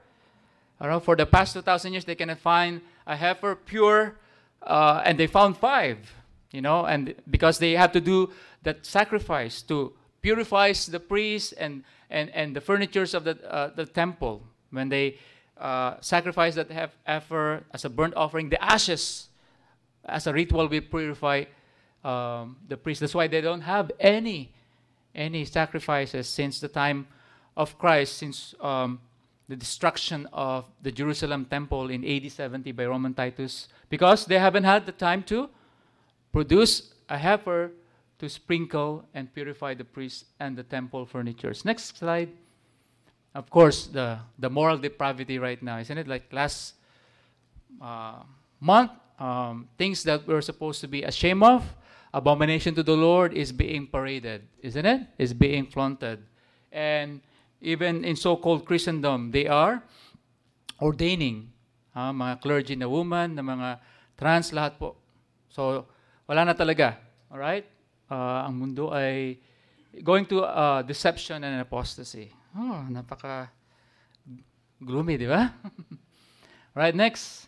[0.80, 4.16] I know, for the past 2,000 years, they cannot find a heifer pure,
[4.62, 5.98] uh, and they found five,
[6.52, 8.32] you know, and because they have to do
[8.64, 13.86] that sacrifice to purify the priests and, and, and the furnitures of the, uh, the
[13.86, 14.44] temple.
[14.72, 15.18] When they
[15.58, 19.30] uh, sacrifice that have heifer as a burnt offering, the ashes
[20.06, 21.46] as a ritual will purify
[22.04, 23.02] um, the priest.
[23.02, 24.52] That's why they don't have any
[25.16, 27.08] any sacrifices since the time
[27.56, 29.00] of Christ, since um,
[29.48, 34.64] the destruction of the Jerusalem temple in AD 70 by Roman Titus, because they haven't
[34.64, 35.50] had the time to
[36.32, 37.72] produce a heifer
[38.18, 41.64] to sprinkle and purify the priests and the temple furnitures.
[41.64, 42.30] Next slide.
[43.34, 46.08] Of course, the, the moral depravity right now, isn't it?
[46.08, 46.76] Like last
[47.82, 48.22] uh,
[48.60, 51.64] month, um, things that we're supposed to be ashamed of,
[52.14, 55.02] abomination to the Lord is being paraded, isn't it?
[55.18, 56.24] Is being flaunted.
[56.72, 57.22] And
[57.62, 59.82] even in so-called Christendom, they are
[60.82, 61.50] ordaining
[61.96, 63.80] uh, mga clergy na woman, na mga
[64.18, 64.96] trans, lahat po.
[65.50, 65.86] So,
[66.28, 66.98] wala na talaga.
[67.32, 67.74] Alright?
[68.14, 69.38] uh, ang mundo ay
[70.02, 72.34] going to uh, deception and apostasy.
[72.56, 73.50] Oh, napaka
[74.86, 75.54] gloomy, di ba?
[76.76, 77.48] right, next.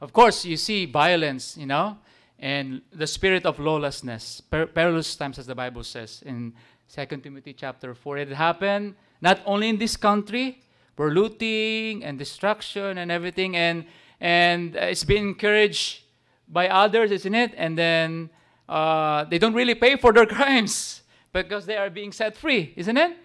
[0.00, 1.98] Of course, you see violence, you know,
[2.38, 6.52] and the spirit of lawlessness, per- perilous times, as the Bible says in
[6.92, 8.18] 2 Timothy chapter 4.
[8.18, 10.60] It happened not only in this country,
[10.96, 13.86] where looting and destruction and everything, and
[14.20, 16.02] and it's been encouraged
[16.48, 17.54] by others, isn't it?
[17.56, 18.30] And then
[18.68, 22.96] uh, they don't really pay for their crimes because they are being set free, isn't
[22.96, 23.16] it?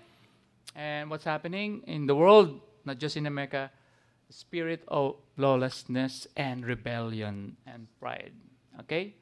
[0.78, 3.74] And what's happening in the world, not just in America,
[4.30, 8.38] spirit of lawlessness and rebellion and pride.
[8.86, 9.18] Okay?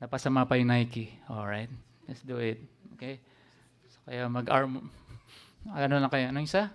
[0.00, 1.12] Napasama pa yung Nike.
[1.28, 1.68] All right.
[2.08, 2.56] Let's do it.
[2.96, 3.20] Okay?
[3.92, 4.88] So, kaya mag-arm...
[5.76, 6.32] Ano lang kayo?
[6.32, 6.72] Anong isa?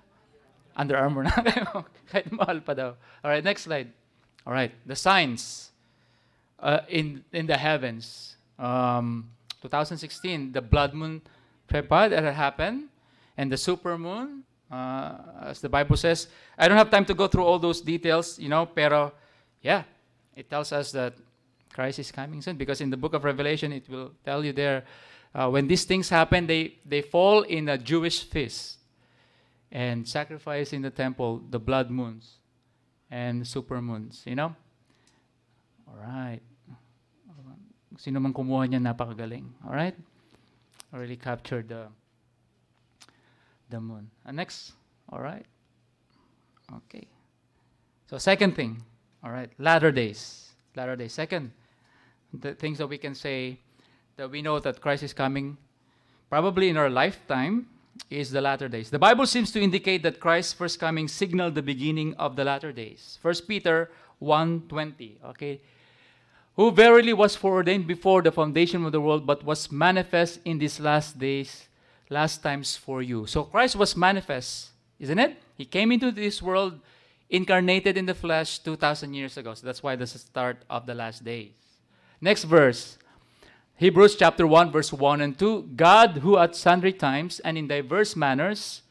[0.78, 1.90] Under Armour na kayo.
[2.14, 2.94] Kahit mahal pa daw.
[3.26, 3.90] All right, next slide.
[4.46, 4.72] All right.
[4.86, 5.74] The signs
[6.62, 11.26] uh, in, in the heavens um, 2016, the blood moon
[11.68, 12.94] prepa that happened,
[13.38, 16.28] and the super moon, uh, as the Bible says.
[16.58, 19.14] I don't have time to go through all those details, you know, pero
[19.62, 19.84] yeah,
[20.36, 21.14] it tells us that
[21.74, 24.84] Christ is coming soon because in the book of Revelation it will tell you there
[25.38, 28.78] uh, when these things happen, they, they fall in a Jewish feast
[29.72, 32.38] and sacrifice in the temple the blood moons
[33.12, 34.56] and super moons, you know?
[35.88, 36.40] All right.
[37.98, 39.46] Sino man kumuha niya, napakagaling.
[39.66, 39.96] Alright?
[40.94, 41.88] Already captured the,
[43.70, 44.10] the moon.
[44.26, 44.74] And next.
[45.12, 45.46] Alright?
[46.74, 47.08] Okay.
[48.10, 48.84] So second thing.
[49.24, 50.52] Alright, latter days.
[50.76, 51.14] Latter days.
[51.14, 51.52] Second,
[52.34, 53.60] the things that we can say
[54.16, 55.58] that we know that Christ is coming
[56.30, 57.68] probably in our lifetime
[58.10, 58.90] is the latter days.
[58.90, 62.72] The Bible seems to indicate that Christ's first coming signaled the beginning of the latter
[62.72, 63.18] days.
[63.22, 65.18] First Peter 1:20.
[65.26, 65.62] Okay?
[66.58, 70.80] who verily was foreordained before the foundation of the world, but was manifest in these
[70.80, 71.67] last days,
[72.10, 73.26] last times for you.
[73.26, 75.38] So Christ was manifest, isn't it?
[75.56, 76.80] He came into this world
[77.30, 79.54] incarnated in the flesh 2,000 years ago.
[79.54, 81.52] So that's why this is the start of the last days.
[82.22, 82.98] Next verse.
[83.76, 85.74] Hebrews chapter 1, verse 1 and 2.
[85.76, 88.82] God, who at sundry times and in diverse manners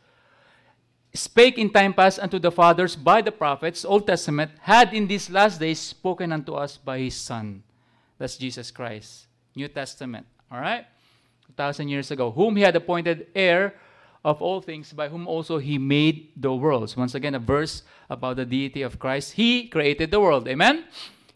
[1.17, 5.31] spake in time past unto the fathers by the prophets, Old Testament, had in these
[5.31, 7.63] last days spoken unto us by his Son.
[8.19, 9.27] That's Jesus Christ.
[9.55, 10.27] New Testament.
[10.53, 10.87] All right?
[11.57, 12.31] 2,000 years ago.
[12.31, 13.75] Whom he had appointed heir
[14.25, 16.97] of all things, by whom also he made the worlds.
[16.97, 19.33] Once again, a verse about the deity of Christ.
[19.33, 20.49] He created the world.
[20.49, 20.85] Amen?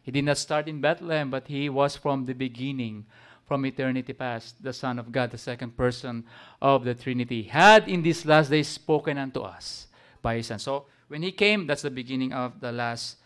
[0.02, 3.06] He did not start in Bethlehem, but he was from the beginning
[3.46, 6.24] from eternity past, the Son of God, the second person
[6.62, 9.88] of the Trinity, had in these last days spoken unto us
[10.22, 10.58] by his Son.
[10.58, 13.16] So when he came, that's the beginning of the last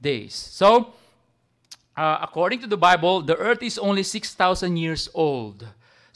[0.00, 0.34] days.
[0.34, 0.94] So,
[1.96, 5.66] uh, according to the Bible, the earth is only 6,000 years old.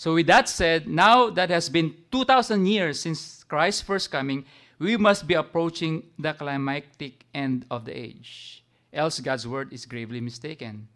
[0.00, 4.46] So, with that said, now that has been 2,000 years since Christ's first coming,
[4.78, 8.64] we must be approaching the climactic end of the age.
[8.94, 10.88] Else, God's word is gravely mistaken.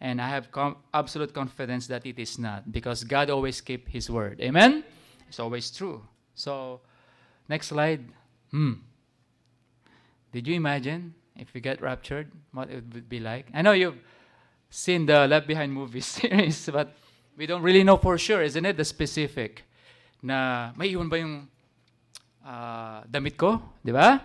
[0.00, 4.10] And I have com- absolute confidence that it is not because God always keep his
[4.10, 4.40] word.
[4.40, 4.82] Amen?
[5.28, 6.02] It's always true.
[6.34, 6.80] So,
[7.48, 8.02] next slide.
[8.50, 8.82] Hmm.
[10.32, 13.46] Did you imagine if we get raptured, what it would be like?
[13.54, 14.02] I know you've
[14.70, 16.96] seen the Left Behind movie series, but
[17.36, 18.76] we don't really know for sure, isn't it?
[18.76, 19.64] The specific
[20.22, 21.48] na may iwan ba yung
[22.44, 24.20] uh, damit ko, di ba?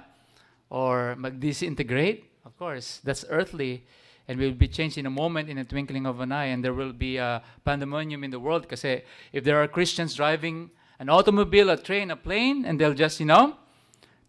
[0.69, 2.25] Or mag-disintegrate.
[2.45, 3.83] Of course, that's earthly
[4.27, 6.63] and we will be changed in a moment, in a twinkling of an eye, and
[6.63, 8.63] there will be a pandemonium in the world.
[8.63, 13.19] Because if there are Christians driving an automobile, a train, a plane, and they'll just,
[13.19, 13.55] you know,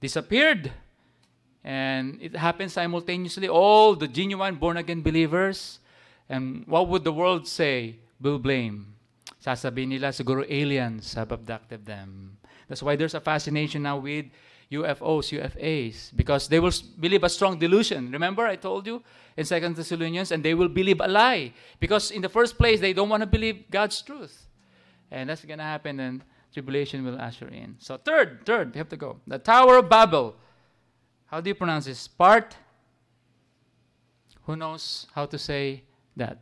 [0.01, 0.73] disappeared.
[1.65, 3.49] And it happens simultaneously.
[3.49, 5.79] All the genuine born again believers.
[6.29, 7.97] And what would the world say?
[8.21, 8.95] Will blame.
[9.45, 12.39] Sasabihin nila, siguro aliens have abducted them.
[12.69, 14.27] That's why there's a fascination now with
[14.73, 18.11] UFOs, UFAs, because they will believe a strong delusion.
[18.11, 19.03] Remember, I told you
[19.37, 22.93] in Second Thessalonians, and they will believe a lie because in the first place they
[22.93, 24.49] don't want to believe God's truth,
[25.11, 27.77] and that's gonna happen, and tribulation will usher in.
[27.79, 29.21] So third, third, we have to go.
[29.27, 30.35] The Tower of Babel.
[31.27, 32.09] How do you pronounce this?
[32.09, 32.57] Part.
[34.47, 35.83] Who knows how to say
[36.17, 36.39] that?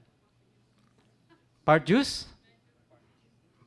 [1.64, 2.26] Part juice.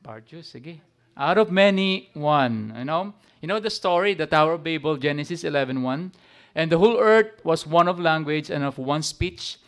[0.02, 0.52] Part juice.
[0.52, 0.80] Sige.
[1.16, 2.72] Out of many, one.
[2.78, 3.14] You know?
[3.40, 6.12] You know the story, the Tower of Babel, Genesis 11.1?
[6.54, 9.58] And the whole earth was one of language and of one speech.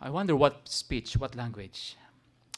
[0.00, 1.96] I wonder what speech, what language?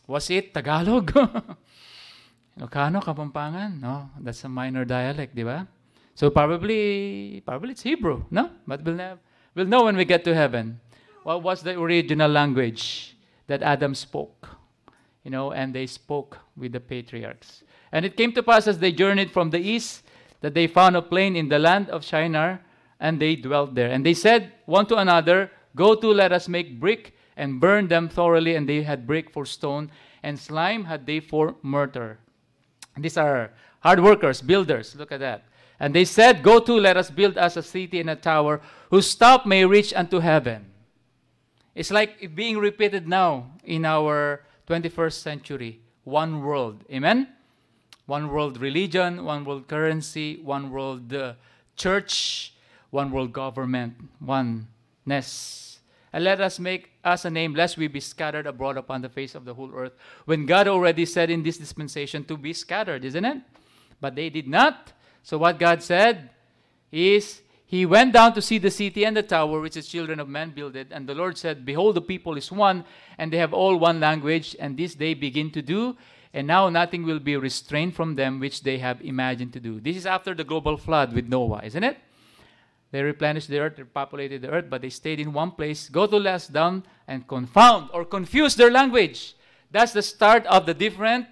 [0.06, 1.12] Was it Tagalog?
[2.58, 3.80] Ilocano, Kapampangan?
[3.80, 5.68] No, that's a minor dialect, di ba?
[6.14, 8.50] So probably, probably it's Hebrew, no?
[8.66, 9.18] But we'll, nev-
[9.54, 10.80] we'll know when we get to heaven.
[11.22, 13.16] What was the original language
[13.46, 14.55] that Adam spoke?
[15.26, 17.64] You know, and they spoke with the patriarchs.
[17.90, 20.04] And it came to pass as they journeyed from the east
[20.40, 22.60] that they found a plain in the land of Shinar,
[23.00, 23.90] and they dwelt there.
[23.90, 28.08] And they said one to another, Go to, let us make brick and burn them
[28.08, 28.54] thoroughly.
[28.54, 29.90] And they had brick for stone,
[30.22, 32.20] and slime had they for mortar.
[32.96, 33.50] These are
[33.80, 34.94] hard workers, builders.
[34.94, 35.42] Look at that.
[35.80, 38.60] And they said, Go to, let us build us a city and a tower
[38.90, 40.66] whose top may reach unto heaven.
[41.74, 45.80] It's like being repeated now in our 21st century.
[46.04, 46.84] One world.
[46.90, 47.28] Amen?
[48.06, 51.34] one world religion, one world currency, one world uh,
[51.76, 52.54] church,
[52.90, 55.80] one world government, oneness.
[56.12, 59.34] And let us make us a name, lest we be scattered abroad upon the face
[59.34, 59.92] of the whole earth.
[60.24, 63.38] When God already said in this dispensation to be scattered, isn't it?
[64.00, 64.92] But they did not.
[65.22, 66.30] So what God said
[66.92, 70.28] is, He went down to see the city and the tower which the children of
[70.28, 70.92] men builded.
[70.92, 72.84] And the Lord said, Behold, the people is one,
[73.18, 75.96] and they have all one language, and this they begin to do
[76.36, 79.80] and now nothing will be restrained from them which they have imagined to do.
[79.80, 81.96] This is after the global flood with Noah, isn't it?
[82.90, 85.88] They replenished the earth, they populated the earth, but they stayed in one place.
[85.88, 89.34] Go to less down and confound or confuse their language.
[89.70, 91.26] That's the start of the different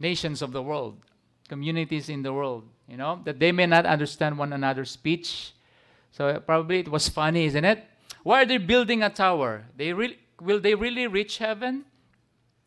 [0.00, 0.96] nations of the world,
[1.50, 5.52] communities in the world, you know, that they may not understand one another's speech.
[6.10, 7.84] So probably it was funny, isn't it?
[8.22, 9.66] Why are they building a tower?
[9.76, 11.84] They really will they really reach heaven?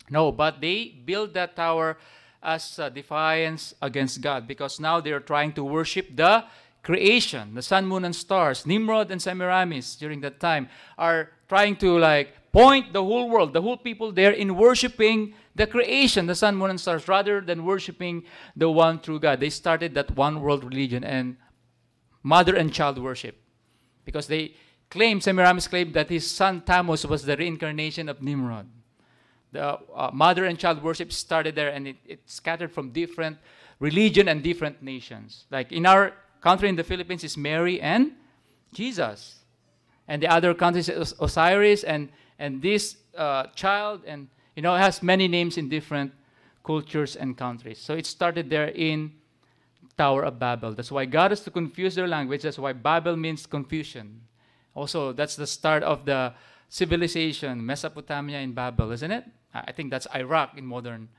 [0.09, 1.97] No, but they build that tower
[2.43, 6.43] as defiance against God because now they're trying to worship the
[6.83, 8.65] creation, the sun, moon, and stars.
[8.65, 10.67] Nimrod and Semiramis during that time
[10.97, 15.67] are trying to like point the whole world, the whole people there in worshiping the
[15.67, 18.23] creation, the sun, moon, and stars, rather than worshiping
[18.55, 19.39] the one true God.
[19.39, 21.37] They started that one world religion and
[22.23, 23.37] mother and child worship
[24.05, 24.55] because they
[24.89, 28.67] claim, Semiramis claimed that his son Tammuz was the reincarnation of Nimrod
[29.51, 33.37] the uh, mother and child worship started there and it, it scattered from different
[33.79, 35.45] religion and different nations.
[35.51, 38.13] Like in our country in the Philippines is Mary and
[38.73, 39.39] Jesus.
[40.07, 42.09] And the other countries is Osiris and,
[42.41, 46.11] and this uh, child and you know has many names in different
[46.65, 47.79] cultures and countries.
[47.79, 49.13] So it started there in
[49.97, 50.73] Tower of Babel.
[50.73, 52.41] That's why God has to confuse their language.
[52.41, 54.21] That's why Babel means confusion.
[54.73, 56.33] Also, that's the start of the
[56.69, 59.25] civilization, Mesopotamia in Babel, isn't it?
[59.53, 61.09] I think that's Iraq in modern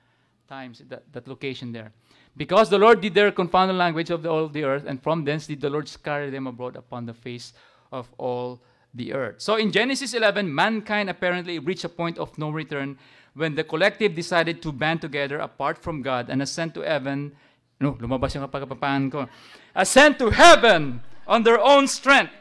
[0.48, 1.92] times, that, that location there.
[2.36, 5.24] Because the Lord did there confound the language of the, all the earth, and from
[5.24, 7.52] thence did the Lord scatter them abroad upon the face
[7.90, 8.62] of all
[8.94, 9.40] the earth.
[9.40, 12.98] So in Genesis 11, mankind apparently reached a point of no return
[13.34, 17.32] when the collective decided to band together apart from God and ascend to heaven.
[17.80, 19.28] No, lumabas yung ko.
[19.74, 22.32] Ascend to heaven on their own strength.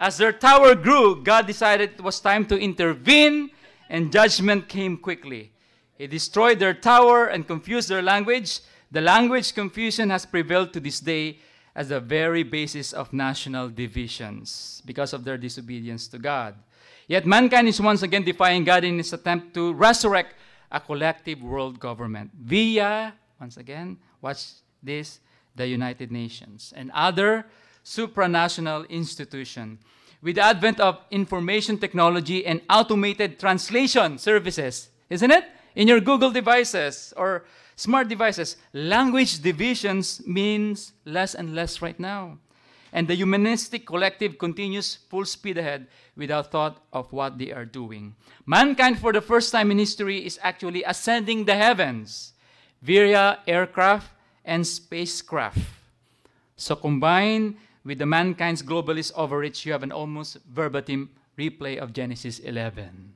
[0.00, 3.50] As their tower grew, God decided it was time to intervene
[3.88, 5.52] and judgment came quickly.
[5.96, 8.60] He destroyed their tower and confused their language.
[8.90, 11.38] The language confusion has prevailed to this day
[11.74, 16.54] as the very basis of national divisions because of their disobedience to God.
[17.08, 20.34] Yet mankind is once again defying God in its attempt to resurrect
[20.70, 24.44] a collective world government via, once again, watch
[24.82, 25.20] this,
[25.54, 27.46] the United Nations and other
[27.84, 29.78] supranational institutions
[30.22, 35.44] with the advent of information technology and automated translation services, isn't it?
[35.76, 37.44] In your Google devices or
[37.76, 38.56] smart devices.
[38.72, 42.38] Language divisions means less and less right now.
[42.92, 48.14] And the humanistic collective continues full speed ahead without thought of what they are doing.
[48.46, 52.34] Mankind, for the first time in history, is actually ascending the heavens
[52.80, 54.14] via aircraft
[54.44, 55.58] and spacecraft.
[56.56, 62.38] So, combined with the mankind's globalist overreach, you have an almost verbatim replay of Genesis
[62.38, 63.14] 11.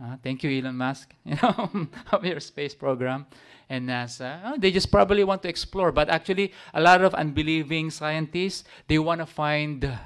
[0.00, 3.26] Uh, thank you, Elon Musk, you know, of your space program
[3.68, 4.40] and NASA.
[4.44, 8.98] Oh, they just probably want to explore, but actually, a lot of unbelieving scientists they
[8.98, 9.98] want to find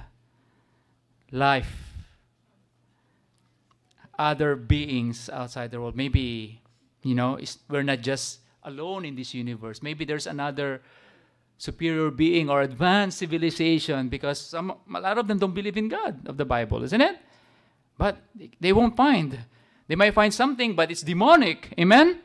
[1.30, 1.94] life,
[4.18, 5.94] other beings outside the world.
[5.94, 6.60] Maybe,
[7.02, 7.38] you know,
[7.70, 9.80] we're not just alone in this universe.
[9.80, 10.82] Maybe there's another
[11.56, 16.26] superior being or advanced civilization because some, a lot of them don't believe in God
[16.26, 17.16] of the Bible, isn't it?
[17.96, 18.18] But
[18.60, 19.38] they won't find.
[19.86, 21.74] They might find something, but it's demonic.
[21.78, 22.20] Amen?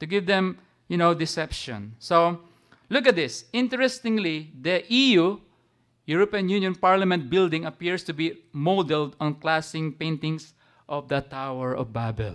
[0.00, 0.58] To give them,
[0.88, 1.94] you know, deception.
[1.98, 2.40] So
[2.90, 3.44] look at this.
[3.52, 5.38] Interestingly, the EU,
[6.06, 10.54] European Union Parliament building, appears to be modeled on classic paintings
[10.88, 12.34] of the Tower of Babel.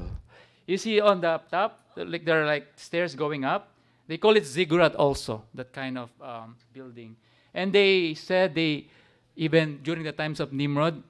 [0.66, 3.74] You see on the top, like there are like stairs going up.
[4.08, 7.16] They call it ziggurat also, that kind of um, building.
[7.54, 8.88] And they said they,
[9.36, 11.04] even during the times of Nimrod,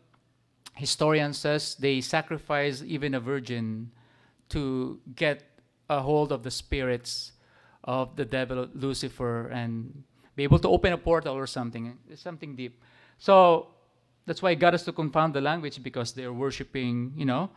[0.76, 3.91] historian says they sacrificed even a virgin
[4.49, 5.43] to get
[5.89, 7.34] a hold of the spirits
[7.84, 10.03] of the devil Lucifer and
[10.36, 11.97] be able to open a portal or something.
[12.09, 12.82] It's something deep.
[13.17, 13.67] So
[14.26, 17.49] that's why God has to confound the language because they're worshiping, you know,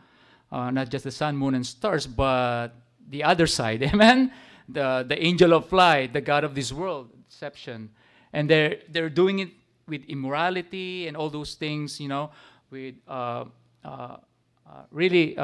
[0.51, 2.69] uh, not just the sun, moon, and stars, but
[3.09, 3.83] the other side.
[3.93, 4.31] Amen
[4.67, 7.89] the, the angel of light, the God of this world, deception.
[8.31, 9.49] And they're, they're doing it
[9.87, 12.31] with immorality and all those things, you know,
[12.73, 13.45] with uh,
[13.85, 14.17] uh,
[14.65, 15.35] uh, really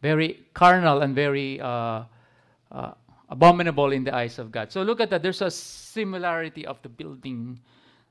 [0.00, 1.58] very carnal and very
[3.28, 4.70] abominable in the eyes of God.
[4.72, 5.22] So look at that.
[5.22, 7.58] There's a similarity of the building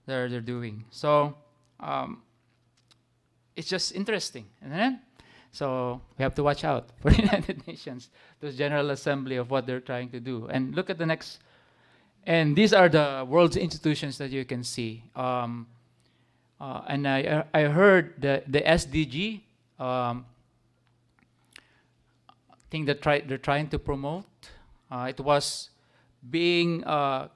[0.05, 0.83] that they're doing.
[0.91, 1.35] So
[1.79, 2.21] um,
[3.55, 4.99] it's just interesting, it?
[5.51, 8.09] So we have to watch out for the United Nations,
[8.41, 10.47] the General Assembly of what they're trying to do.
[10.51, 11.39] And look at the next.
[12.27, 15.03] And these are the world's institutions that you can see.
[15.15, 15.67] Um,
[16.59, 19.41] uh, and I, I heard the, the SDG
[19.79, 20.25] um,
[22.69, 24.25] thing that try, they're trying to promote.
[24.89, 25.69] Uh, it was
[26.29, 27.27] being uh,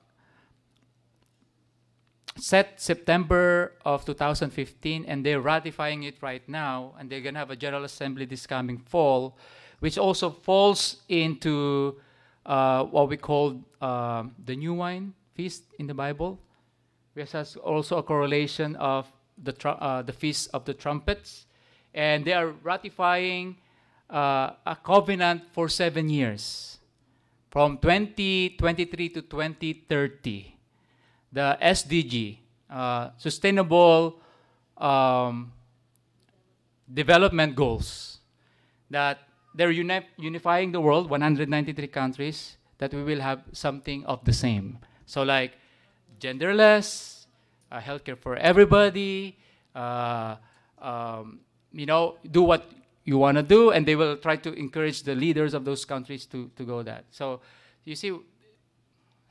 [2.38, 7.52] set September of 2015, and they're ratifying it right now, and they're going to have
[7.52, 9.38] a General Assembly this coming fall,
[9.80, 12.00] which also falls into
[12.46, 16.40] uh, what we call uh, the new wine feast in the Bible,
[17.14, 19.07] which has also a correlation of
[19.41, 21.45] the, uh, the feast of the trumpets.
[21.93, 23.57] And they are ratifying
[24.09, 26.80] uh, a covenant for seven years,
[27.49, 30.55] from 2023 to 2030
[31.32, 32.38] the SDG,
[32.70, 34.20] uh, Sustainable
[34.78, 35.51] um,
[36.93, 38.20] Development Goals,
[38.89, 39.20] that
[39.55, 44.80] they're uni unifying the world, 193 countries, that we will have something of the same.
[45.05, 45.53] So like
[46.22, 47.26] genderless,
[47.72, 49.38] uh, healthcare for everybody,
[49.74, 50.36] uh,
[50.80, 51.40] um,
[51.74, 52.70] you know, do what
[53.04, 56.26] you want to do, and they will try to encourage the leaders of those countries
[56.28, 57.06] to, to go that.
[57.10, 57.42] So,
[57.84, 58.14] you see,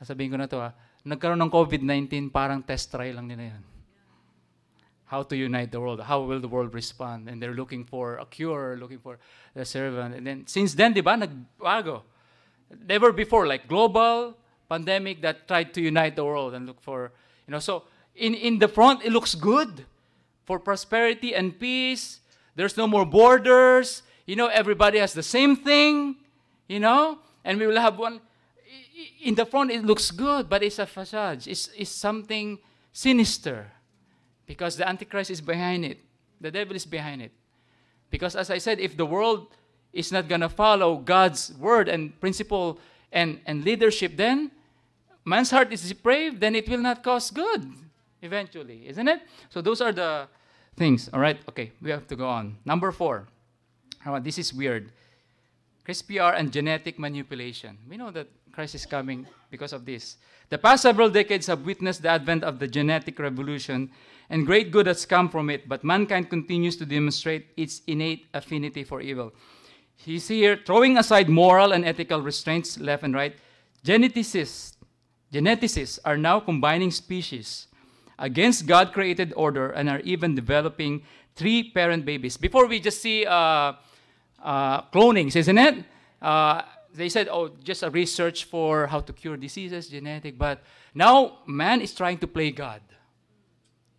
[0.03, 0.73] sasabihin ko na to ah,
[1.07, 3.63] nagkaroon ng COVID-19, parang test try lang nila yan.
[5.07, 6.01] How to unite the world.
[6.03, 7.29] How will the world respond?
[7.29, 9.19] And they're looking for a cure, looking for
[9.57, 10.15] a servant.
[10.15, 12.03] And then, since then, di ba, nagbago.
[12.87, 14.39] Never before, like global
[14.71, 17.13] pandemic that tried to unite the world and look for,
[17.47, 17.83] you know, so
[18.15, 19.85] in, in the front, it looks good
[20.45, 22.21] for prosperity and peace.
[22.55, 24.03] There's no more borders.
[24.27, 26.17] You know, everybody has the same thing,
[26.69, 28.21] you know, and we will have one
[29.23, 31.47] in the front it looks good, but it's a facade.
[31.47, 32.59] It's, it's something
[32.93, 33.73] sinister
[34.47, 35.99] because the Antichrist is behind it.
[36.41, 37.33] The devil is behind it.
[38.11, 39.49] Because as I said, if the world
[39.93, 42.79] is not going to follow God's word and principle
[43.13, 44.51] and, and leadership, then
[45.31, 47.63] man's heart is depraved, then it will not cause good
[48.21, 49.23] eventually, isn't it?
[49.49, 50.27] So those are the
[50.77, 51.09] things.
[51.15, 52.59] All right, okay, we have to go on.
[52.65, 53.29] Number four.
[54.23, 54.91] This is weird.
[55.87, 57.79] CRISPR and genetic manipulation.
[57.89, 60.17] We know that Christ is coming because of this.
[60.49, 63.91] The past several decades have witnessed the advent of the genetic revolution,
[64.31, 68.85] and great good has come from it, but mankind continues to demonstrate its innate affinity
[68.85, 69.33] for evil.
[69.97, 73.37] He's here throwing aside moral and ethical restraints left and right.
[73.85, 74.80] Geneticists,
[75.33, 77.67] geneticists are now combining species
[78.19, 81.03] against God created order and are even developing
[81.35, 82.37] three parent babies.
[82.37, 83.73] Before we just see uh,
[84.43, 85.85] uh, clonings, isn't it?
[86.21, 86.63] Uh,
[86.93, 90.37] they said, oh, just a research for how to cure diseases, genetic.
[90.37, 90.63] But
[90.95, 92.83] now man is trying to play God.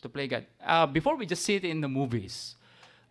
[0.01, 0.45] To play God.
[0.63, 2.55] Uh, before we just see it in the movies,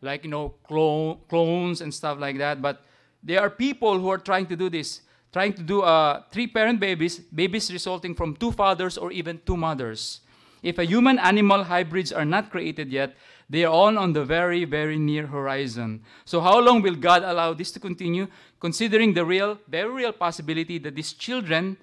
[0.02, 2.60] like you know, clone, clones and stuff like that.
[2.60, 2.82] But
[3.22, 5.02] there are people who are trying to do this,
[5.33, 10.20] trying to do uh, three-parent babies, babies resulting from two fathers or even two mothers.
[10.62, 13.16] If a human-animal hybrids are not created yet,
[13.49, 16.05] they are all on the very, very near horizon.
[16.24, 18.28] So how long will God allow this to continue,
[18.61, 21.76] considering the real, very real possibility that these children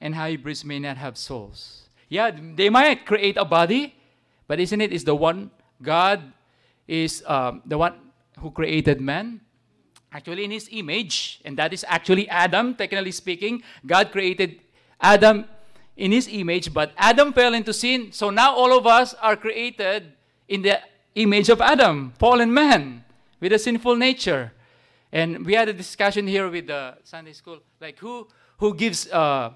[0.00, 1.88] and hybrids may not have souls?
[2.08, 3.94] Yeah, they might create a body,
[4.46, 5.50] but isn't it is the one
[5.82, 6.32] God
[6.88, 7.94] is um, the one
[8.38, 9.40] who created man?
[10.14, 13.64] Actually, in his image, and that is actually Adam, technically speaking.
[13.84, 14.60] God created
[15.00, 15.44] Adam
[15.96, 18.12] in his image, but Adam fell into sin.
[18.12, 20.12] So now all of us are created
[20.46, 20.78] in the
[21.16, 23.04] image of Adam, fallen man
[23.40, 24.52] with a sinful nature.
[25.10, 29.52] And we had a discussion here with the Sunday school, like who who gives a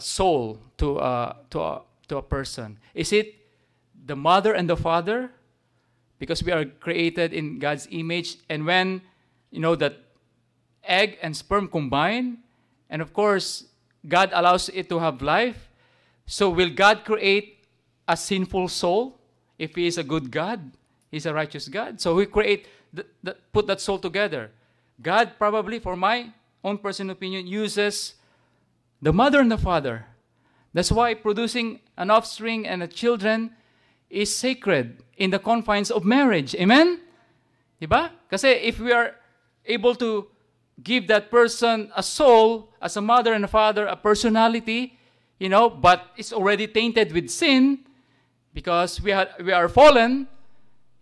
[0.00, 2.78] soul to uh, to a, to a person?
[2.94, 3.34] Is it
[3.94, 5.30] the mother and the father?
[6.18, 9.02] Because we are created in God's image, and when
[9.50, 9.98] you know that
[10.84, 12.38] egg and sperm combine,
[12.88, 13.66] and of course
[14.06, 15.68] God allows it to have life.
[16.26, 17.64] So will God create
[18.06, 19.20] a sinful soul?
[19.60, 20.72] if he is a good God,
[21.12, 22.00] he's a righteous God.
[22.00, 24.50] So we create, the, the, put that soul together.
[25.02, 26.32] God probably, for my
[26.64, 28.14] own personal opinion, uses
[29.02, 30.06] the mother and the father.
[30.72, 33.52] That's why producing an offspring and a children
[34.08, 36.54] is sacred in the confines of marriage.
[36.54, 37.00] Amen?
[37.82, 38.10] Diba?
[38.30, 39.14] Kasi if we are
[39.66, 40.26] able to
[40.82, 44.98] give that person a soul as a mother and a father, a personality,
[45.38, 47.84] you know, but it's already tainted with sin,
[48.52, 50.26] because we are, we are fallen,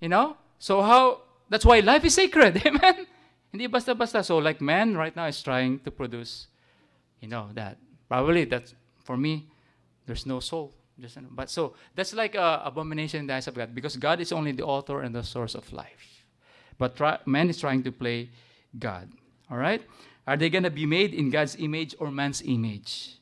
[0.01, 0.37] you know?
[0.59, 3.07] So how, that's why life is sacred, amen?
[3.53, 4.23] Hindi basta-basta.
[4.23, 6.49] So like man right now is trying to produce,
[7.21, 7.79] you know, that.
[8.09, 9.49] Probably that's, for me,
[10.07, 10.75] there's no soul.
[11.01, 14.33] Just, but so that's like a abomination in the eyes of God because God is
[14.33, 16.25] only the author and the source of life.
[16.77, 18.31] But try, man is trying to play
[18.79, 19.11] God.
[19.51, 19.83] All right?
[20.27, 23.19] Are they going to be made in God's image or man's image?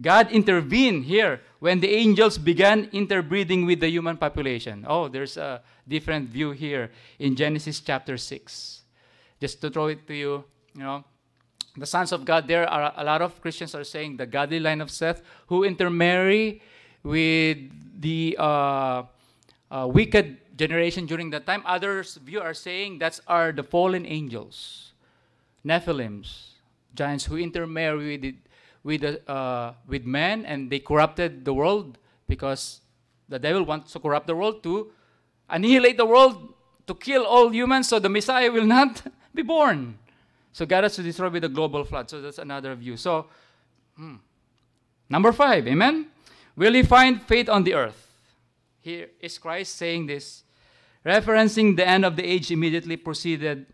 [0.00, 4.86] God intervened here when the angels began interbreeding with the human population.
[4.88, 8.82] Oh, there's a different view here in Genesis chapter 6.
[9.40, 10.44] Just to throw it to you,
[10.74, 11.04] you know,
[11.76, 14.80] the sons of God, there are a lot of Christians are saying the godly line
[14.80, 16.62] of Seth who intermarry
[17.02, 17.58] with
[18.00, 19.02] the uh,
[19.70, 21.62] uh, wicked generation during that time.
[21.64, 24.89] Others view are saying that's are the fallen angels,
[25.64, 26.52] Nephilims,
[26.94, 28.34] giants who intermarry with
[28.82, 31.98] with, uh, with men and they corrupted the world
[32.28, 32.80] because
[33.28, 34.90] the devil wants to corrupt the world to
[35.48, 36.54] annihilate the world,
[36.86, 39.02] to kill all humans so the Messiah will not
[39.34, 39.98] be born.
[40.52, 42.10] So God has to destroy with a global flood.
[42.10, 42.96] So that's another view.
[42.96, 43.26] So,
[43.96, 44.16] hmm.
[45.08, 46.06] number five, amen?
[46.56, 48.08] Will he find faith on the earth?
[48.80, 50.42] Here is Christ saying this,
[51.04, 53.66] referencing the end of the age immediately preceded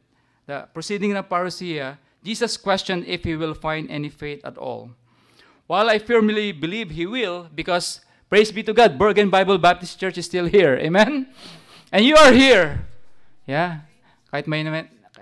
[0.47, 4.91] the proceeding of parousia Jesus questioned if he will find any faith at all.
[5.71, 10.19] While I firmly believe he will, because praise be to God, Bergen Bible Baptist Church
[10.19, 10.75] is still here.
[10.75, 11.31] Amen?
[11.93, 12.83] And you are here.
[13.47, 13.87] Yeah?
[14.35, 14.67] Kahit may,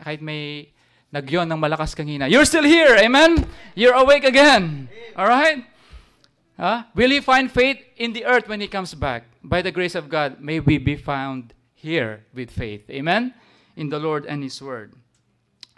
[0.01, 0.73] kahit may
[1.13, 2.25] nagyon ng malakas kanina.
[2.25, 2.97] You're still here.
[2.97, 3.45] Amen?
[3.77, 4.89] You're awake again.
[5.15, 5.61] All right?
[6.57, 6.89] Huh?
[6.97, 9.29] Will he find faith in the earth when he comes back?
[9.45, 12.89] By the grace of God, may we be found here with faith.
[12.89, 13.35] Amen?
[13.77, 14.97] In the Lord and his word.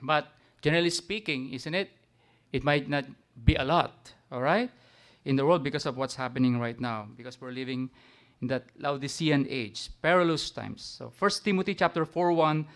[0.03, 0.29] But
[0.63, 1.91] generally speaking, isn't it?
[2.53, 3.05] It might not
[3.45, 4.71] be a lot, all right,
[5.25, 7.91] in the world because of what's happening right now, because we're living
[8.41, 10.83] in that Laodicean age, perilous times.
[10.83, 12.67] So 1 Timothy chapter 4 1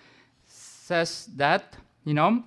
[0.46, 2.44] says that, you know,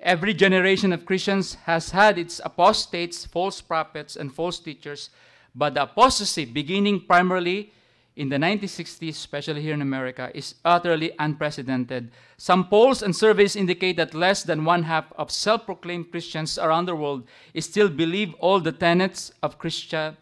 [0.00, 5.10] every generation of Christians has had its apostates, false prophets, and false teachers,
[5.54, 7.72] but the apostasy beginning primarily
[8.16, 12.10] in the 1960s, especially here in America, is utterly unprecedented.
[12.38, 16.86] Some polls and surveys indicate that less than one half of self proclaimed Christians around
[16.86, 20.16] the world still believe all the tenets of, Christian,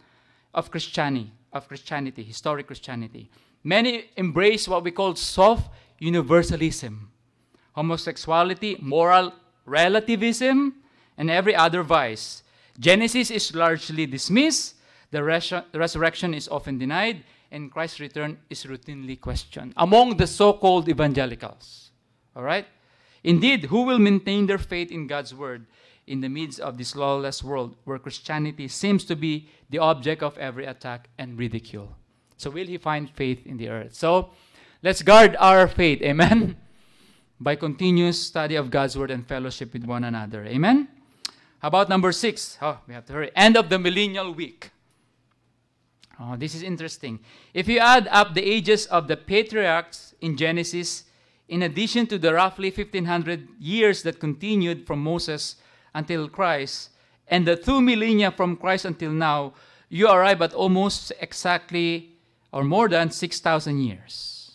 [0.52, 3.30] of Christianity, of Christianity, historic Christianity.
[3.62, 5.70] Many embrace what we call soft
[6.00, 7.10] universalism,
[7.76, 9.32] homosexuality, moral
[9.66, 10.74] relativism,
[11.16, 12.42] and every other vice.
[12.78, 14.74] Genesis is largely dismissed,
[15.12, 20.88] the resurrection is often denied, and Christ's return is routinely questioned among the so called
[20.88, 21.90] evangelicals.
[22.34, 22.66] All right?
[23.22, 25.66] Indeed, who will maintain their faith in God's word
[26.06, 30.36] in the midst of this lawless world where Christianity seems to be the object of
[30.36, 31.96] every attack and ridicule?
[32.36, 33.94] So, will he find faith in the earth?
[33.94, 34.30] So,
[34.82, 36.56] let's guard our faith, amen?
[37.40, 40.88] By continuous study of God's word and fellowship with one another, amen?
[41.60, 42.58] How about number six?
[42.60, 43.30] Oh, we have to hurry.
[43.34, 44.70] End of the millennial week.
[46.26, 47.20] Oh, this is interesting.
[47.52, 51.04] If you add up the ages of the patriarchs in Genesis,
[51.48, 55.56] in addition to the roughly 1500 years that continued from Moses
[55.94, 56.90] until Christ,
[57.28, 59.52] and the two millennia from Christ until now,
[59.88, 62.12] you arrive at almost exactly
[62.52, 64.52] or more than 6,000 years.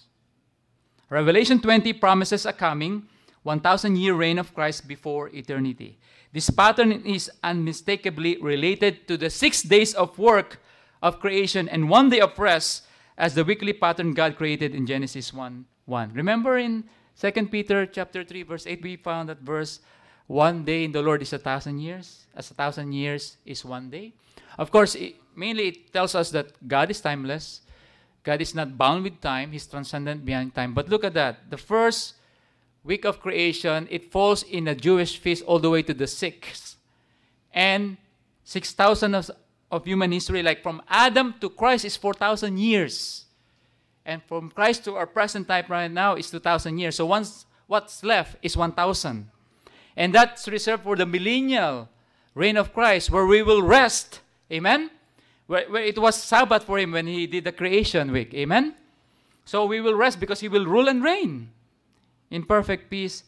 [1.09, 3.03] Revelation 20 promises a coming
[3.43, 5.97] 1,000 year reign of Christ before eternity.
[6.33, 10.59] This pattern is unmistakably related to the six days of work
[11.01, 12.85] of creation and one day of rest
[13.17, 16.13] as the weekly pattern God created in Genesis 1 1.
[16.13, 16.85] Remember in
[17.19, 19.79] 2 Peter chapter 3, verse 8, we found that verse
[20.27, 23.89] one day in the Lord is a thousand years, as a thousand years is one
[23.89, 24.13] day.
[24.57, 27.61] Of course, it, mainly it tells us that God is timeless.
[28.23, 30.73] God is not bound with time, He's transcendent beyond time.
[30.73, 31.49] But look at that.
[31.49, 32.13] The first
[32.83, 36.77] week of creation, it falls in a Jewish feast all the way to the sixth.
[37.51, 37.97] And
[38.43, 39.31] 6,000 of,
[39.71, 43.25] of human history, like from Adam to Christ, is 4,000 years.
[44.05, 46.95] And from Christ to our present time right now is 2,000 years.
[46.95, 49.29] So once what's left is 1,000.
[49.95, 51.89] And that's reserved for the millennial
[52.33, 54.21] reign of Christ, where we will rest.
[54.51, 54.89] Amen?
[55.45, 58.33] Where, where it was Sabbath for him when he did the creation week.
[58.33, 58.75] Amen?
[59.45, 61.51] So we will rest because he will rule and reign
[62.31, 63.23] in perfect peace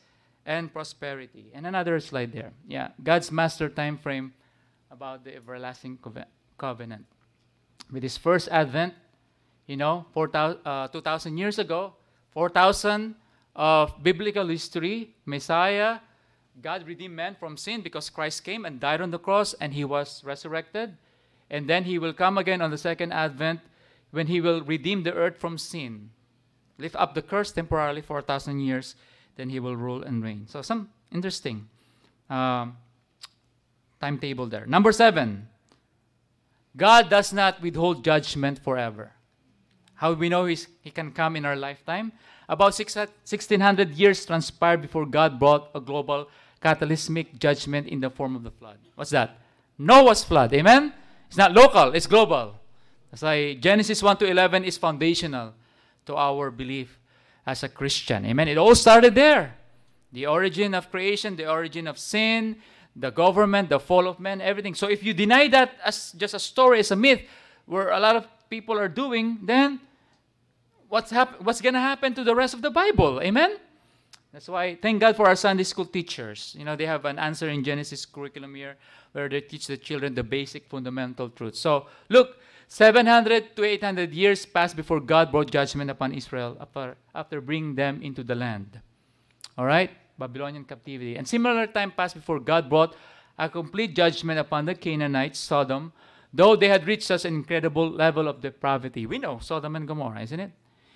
[0.45, 1.51] and prosperity.
[1.53, 2.51] And another slide there.
[2.67, 4.33] Yeah, God's master time frame
[4.91, 5.97] about the everlasting
[6.57, 7.05] covenant.
[7.91, 8.93] With his first advent,
[9.65, 11.93] you know, 4, uh, 2,000 years ago,
[12.31, 13.15] 4,000
[13.55, 15.99] of biblical history, Messiah,
[16.61, 19.85] God redeemed man from sin because Christ came and died on the cross and he
[19.85, 20.97] was resurrected.
[21.49, 23.61] And then he will come again on the second advent
[24.11, 26.11] when he will redeem the earth from sin
[26.81, 28.95] lift up the curse temporarily for a thousand years,
[29.37, 30.47] then he will rule and reign.
[30.47, 31.69] So, some interesting
[32.29, 32.77] um,
[34.01, 34.65] timetable there.
[34.65, 35.47] Number seven,
[36.75, 39.13] God does not withhold judgment forever.
[39.95, 42.11] How we know he's, he can come in our lifetime?
[42.49, 46.27] About 1600 uh, years transpired before God brought a global
[46.59, 48.77] cataclysmic judgment in the form of the flood.
[48.95, 49.37] What's that?
[49.77, 50.53] Noah's flood.
[50.53, 50.93] Amen?
[51.27, 52.55] It's not local, it's global.
[53.09, 55.53] That's why Genesis 1 to 11 is foundational
[56.05, 56.99] to our belief
[57.45, 58.25] as a Christian.
[58.25, 58.47] Amen.
[58.47, 59.55] It all started there.
[60.11, 62.57] The origin of creation, the origin of sin,
[62.95, 64.75] the government, the fall of man, everything.
[64.75, 67.21] So if you deny that as just a story, as a myth,
[67.65, 69.79] where a lot of people are doing, then
[70.89, 73.21] what's hap- what's to happen to the rest of the Bible?
[73.21, 73.57] Amen.
[74.33, 76.55] That's why thank God for our Sunday school teachers.
[76.57, 78.77] You know, they have an answer in Genesis curriculum here
[79.11, 81.59] where they teach the children the basic fundamental truths.
[81.59, 82.37] So, look,
[82.67, 88.01] 700 to 800 years passed before God brought judgment upon Israel after, after bringing them
[88.01, 88.79] into the land.
[89.57, 89.91] All right?
[90.21, 91.17] Babylonian captivity.
[91.17, 92.95] And similar time passed before God brought
[93.37, 95.91] a complete judgment upon the Canaanites, Sodom,
[96.33, 99.05] though they had reached such an incredible level of depravity.
[99.05, 100.51] We know Sodom and Gomorrah, isn't it?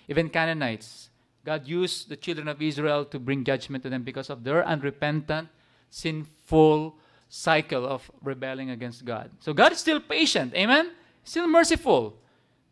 [0.08, 1.10] Even Canaanites.
[1.44, 5.48] God used the children of Israel to bring judgment to them because of their unrepentant,
[5.90, 6.96] sinful
[7.28, 9.30] cycle of rebelling against God.
[9.40, 10.54] So God is still patient.
[10.54, 10.92] Amen?
[11.26, 12.16] still merciful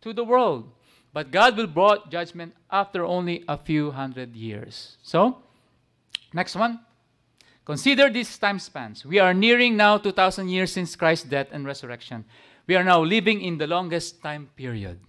[0.00, 0.70] to the world.
[1.12, 4.96] But God will brought judgment after only a few hundred years.
[5.02, 5.42] So,
[6.34, 6.80] next one.
[7.64, 9.06] Consider these time spans.
[9.06, 12.24] We are nearing now 2,000 years since Christ's death and resurrection.
[12.66, 15.00] We are now living in the longest time period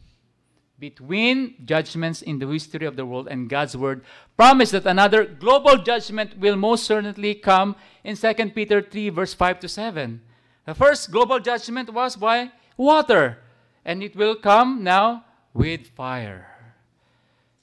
[0.80, 4.04] between judgments in the history of the world and God's word
[4.36, 9.60] promise that another global judgment will most certainly come in 2 Peter 3 verse 5
[9.62, 10.22] to 7.
[10.66, 13.38] The first global judgment was by water,
[13.86, 16.48] and it will come now with fire.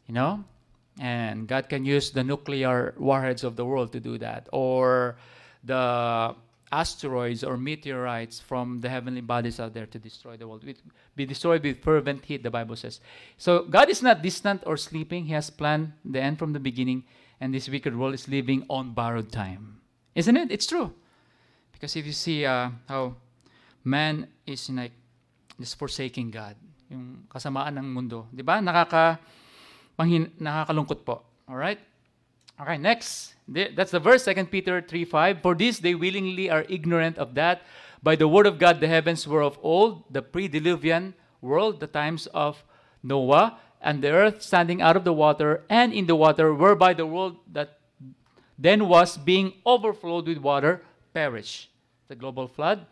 [0.06, 0.44] You know?
[1.00, 5.16] And God can use the nuclear warheads of the world to do that, or
[5.64, 6.34] the
[6.72, 10.64] asteroids or meteorites from the heavenly bodies out there to destroy the world.
[11.16, 13.00] Be destroyed with fervent heat, the Bible says.
[13.36, 15.26] So God is not distant or sleeping.
[15.26, 17.04] He has planned the end from the beginning,
[17.40, 19.80] and this wicked world is living on borrowed time.
[20.14, 20.50] Isn't it?
[20.50, 20.92] It's true.
[21.72, 23.16] Because if you see uh, how
[23.84, 24.92] man is like
[25.60, 26.56] is forsaking God.
[26.88, 28.26] Yung kasamaan ng mundo.
[28.34, 28.58] Di ba?
[28.58, 29.18] Nakaka,
[29.98, 31.22] panghin, nakakalungkot po.
[31.48, 31.78] Alright?
[32.60, 33.34] Okay, next.
[33.48, 35.42] That's the verse, 2 Peter 3.5.
[35.42, 37.62] For this they willingly are ignorant of that.
[38.02, 42.26] By the word of God the heavens were of old, the pre-diluvian world, the times
[42.28, 42.62] of
[43.02, 47.06] Noah, and the earth standing out of the water and in the water, whereby the
[47.06, 47.78] world that
[48.58, 50.82] then was being overflowed with water
[51.12, 51.70] perished.
[52.06, 52.86] The global flood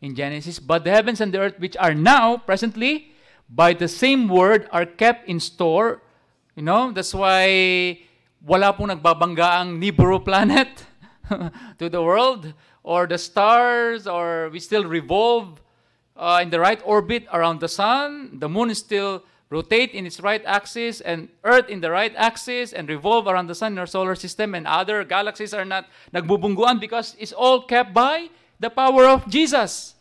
[0.00, 0.58] in Genesis.
[0.58, 3.12] But the heavens and the earth, which are now, presently,
[3.50, 6.00] by the same word, are kept in store.
[6.60, 8.04] You know, that's why
[8.44, 10.68] wala pong nagbabangga ang Nibiru planet
[11.80, 12.52] to the world
[12.84, 15.56] or the stars, or we still revolve
[16.20, 18.36] uh, in the right orbit around the sun.
[18.36, 22.74] The moon is still rotate in its right axis, and Earth in the right axis,
[22.76, 26.78] and revolve around the sun in our solar system, and other galaxies are not nagbubungguan
[26.78, 28.28] because it's all kept by
[28.60, 29.94] the power of Jesus.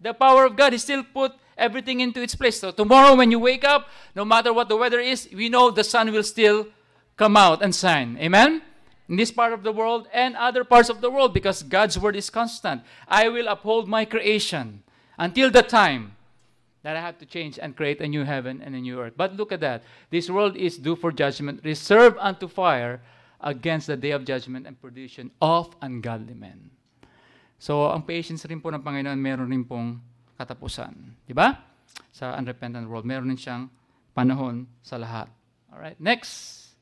[0.00, 0.72] The power of God.
[0.72, 2.60] He still put everything into its place.
[2.60, 5.84] So tomorrow when you wake up, no matter what the weather is, we know the
[5.84, 6.68] sun will still
[7.16, 8.16] come out and shine.
[8.20, 8.62] Amen?
[9.08, 12.16] In this part of the world and other parts of the world because God's word
[12.16, 12.82] is constant.
[13.08, 14.82] I will uphold my creation
[15.18, 16.16] until the time
[16.82, 19.14] that I have to change and create a new heaven and a new earth.
[19.16, 19.82] But look at that.
[20.10, 23.00] This world is due for judgment, reserved unto fire
[23.40, 26.70] against the day of judgment and perdition of ungodly men.
[27.58, 29.98] So, ang patience rin po ng Panginoon, meron rin pong
[30.36, 30.92] katapusan.
[31.26, 31.56] Di ba?
[32.12, 33.68] Sa unrepentant world, meron din siyang
[34.16, 35.28] panahon sa lahat.
[35.72, 36.72] Alright, next.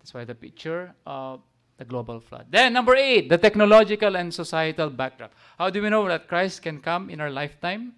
[0.00, 1.44] That's why the picture of
[1.80, 2.46] the global flood.
[2.50, 5.32] Then, number eight, the technological and societal backdrop.
[5.58, 7.96] How do we know that Christ can come in our lifetime?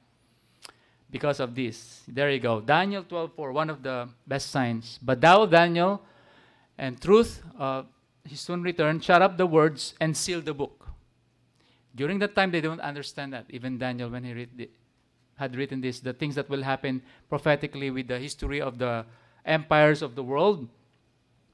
[1.11, 2.03] Because of this.
[2.09, 2.61] There you go.
[2.61, 4.99] Daniel 12.4, one of the best signs.
[5.03, 6.01] But thou, Daniel,
[6.79, 7.83] and truth, uh,
[8.25, 10.89] his soon return, shut up the words and seal the book.
[11.95, 13.47] During that time, they don't understand that.
[13.51, 14.71] Even Daniel, when he read the,
[15.43, 19.05] had written this, the things that will happen prophetically with the history of the
[19.45, 20.68] empires of the world.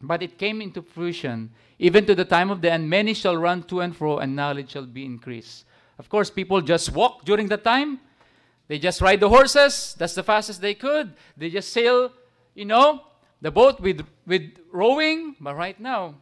[0.02, 3.62] But it came into fruition, even to the time of the end, many shall run
[3.64, 5.64] to and fro, and knowledge shall be increased.
[5.98, 7.98] Of course, people just walk during the time.
[8.68, 9.96] They just ride the horses.
[9.98, 11.14] That's the fastest they could.
[11.36, 12.12] They just sail,
[12.54, 13.00] you know,
[13.40, 15.34] the boat with, with rowing.
[15.40, 16.14] But right now,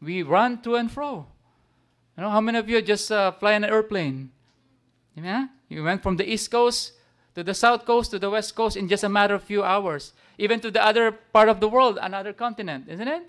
[0.00, 1.26] we run to and fro.
[2.16, 4.30] You know, how many of you just uh, fly an airplane?
[5.16, 5.48] Yeah?
[5.68, 6.92] You went from the East Coast
[7.38, 10.12] to the South Coast to the West Coast in just a matter of few hours,
[10.38, 13.22] even to the other part of the world, another continent, isn't it?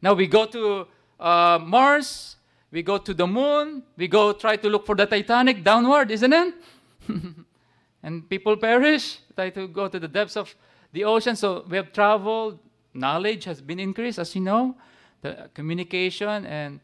[0.00, 0.86] Now we go to
[1.20, 2.36] uh, Mars,
[2.70, 6.32] we go to the moon, we go try to look for the Titanic downward, isn't
[6.32, 6.54] it?
[8.02, 10.54] and people perish, try to go to the depths of
[10.94, 11.36] the ocean.
[11.36, 12.58] So we have traveled,
[12.94, 14.74] knowledge has been increased, as you know,
[15.20, 16.80] the communication and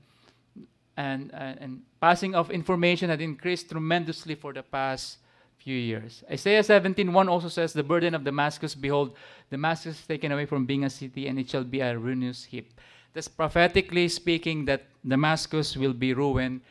[0.98, 5.18] and, and, and passing of information had increased tremendously for the past
[5.66, 6.22] few years.
[6.30, 9.18] Isaiah 17:1 also says, "The burden of Damascus, behold,
[9.50, 12.70] Damascus is taken away from being a city, and it shall be a ruinous heap."
[13.10, 16.62] That's prophetically speaking that Damascus will be ruined.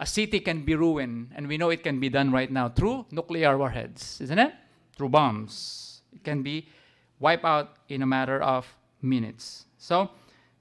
[0.00, 3.04] A city can be ruined, and we know it can be done right now through
[3.12, 4.56] nuclear warheads, isn't it?
[4.96, 6.00] Through bombs.
[6.16, 6.72] It can be
[7.20, 8.64] wiped out in a matter of
[9.02, 9.68] minutes.
[9.76, 10.08] So,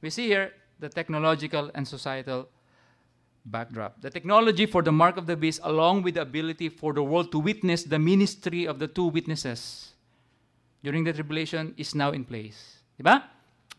[0.03, 0.51] we see here
[0.83, 2.51] the technological and societal
[3.47, 4.01] backdrop.
[4.01, 7.31] The technology for the mark of the beast, along with the ability for the world
[7.31, 9.93] to witness the ministry of the two witnesses
[10.83, 12.83] during the tribulation, is now in place.
[12.99, 13.23] Diba?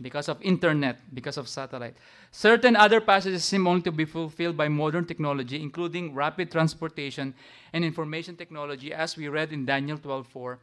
[0.01, 1.97] Because of internet, because of satellite.
[2.31, 7.35] Certain other passages seem only to be fulfilled by modern technology, including rapid transportation
[7.73, 10.59] and information technology, as we read in Daniel 12:4.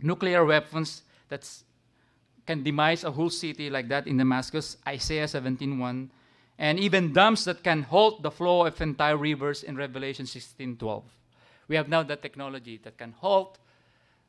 [0.00, 1.42] Nuclear weapons that
[2.46, 6.10] can demise a whole city like that in Damascus, Isaiah 17:1
[6.62, 11.02] and even dams that can halt the flow of entire rivers in Revelation 16:12.
[11.66, 13.58] We have now the technology that can halt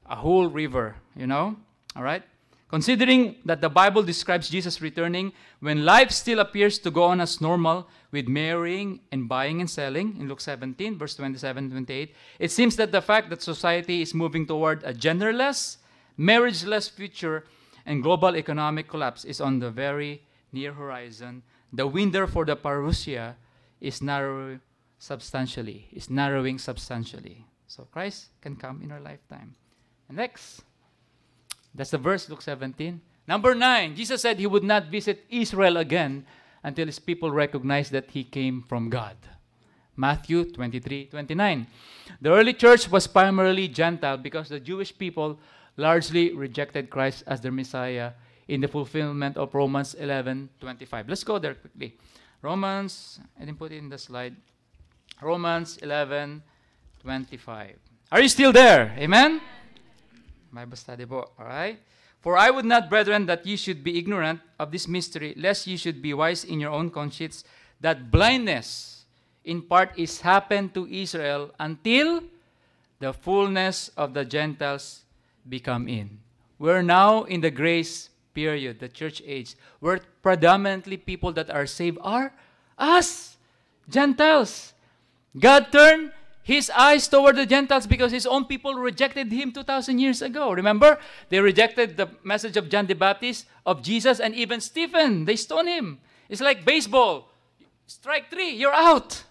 [0.09, 1.55] a whole river, you know?
[1.95, 2.23] All right?
[2.69, 7.39] Considering that the Bible describes Jesus returning when life still appears to go on as
[7.39, 12.75] normal with marrying and buying and selling in Luke 17, verse 27 28, it seems
[12.77, 15.77] that the fact that society is moving toward a genderless,
[16.17, 17.45] marriageless future
[17.85, 21.43] and global economic collapse is on the very near horizon
[21.73, 23.35] the window for the parousia
[23.81, 24.59] is narrow
[24.99, 27.45] substantially, is narrowing substantially.
[27.67, 29.55] So Christ can come in our lifetime.
[30.07, 30.61] And next,
[31.73, 33.01] that's the verse, Luke 17.
[33.27, 36.25] Number nine, Jesus said he would not visit Israel again
[36.61, 39.17] until his people recognize that he came from God.
[39.95, 41.67] Matthew 23 29.
[42.21, 45.39] The early church was primarily Gentile because the Jewish people
[45.77, 48.13] largely rejected Christ as their Messiah
[48.47, 51.07] in the fulfillment of Romans 11:25.
[51.07, 51.97] Let's go there quickly.
[52.41, 54.35] Romans, I didn't put it in the slide.
[55.21, 57.75] Romans 11:25.
[58.11, 58.95] Are you still there?
[58.99, 59.41] Amen?
[60.51, 61.31] Bible study po.
[61.39, 61.79] All right?
[62.21, 65.75] For I would not, brethren, that ye should be ignorant of this mystery, lest ye
[65.75, 67.43] should be wise in your own conscience,
[67.81, 69.03] that blindness
[69.43, 72.23] in part is happened to Israel until
[72.99, 75.03] the fullness of the Gentiles
[75.49, 76.19] become in.
[76.59, 81.97] We're now in the grace period, the church age, where predominantly people that are saved
[82.01, 82.33] are
[82.77, 83.37] us,
[83.89, 84.73] Gentiles.
[85.37, 86.11] God turned
[86.43, 90.51] his eyes toward the Gentiles because his own people rejected him 2,000 years ago.
[90.51, 90.99] Remember?
[91.29, 95.25] They rejected the message of John the Baptist, of Jesus, and even Stephen.
[95.25, 95.99] They stoned him.
[96.27, 97.29] It's like baseball.
[97.87, 99.23] Strike three, you're out.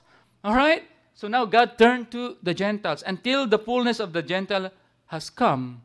[0.43, 0.85] All right?
[1.15, 4.71] So now God turned to the Gentiles until the fullness of the Gentile
[5.07, 5.83] has come.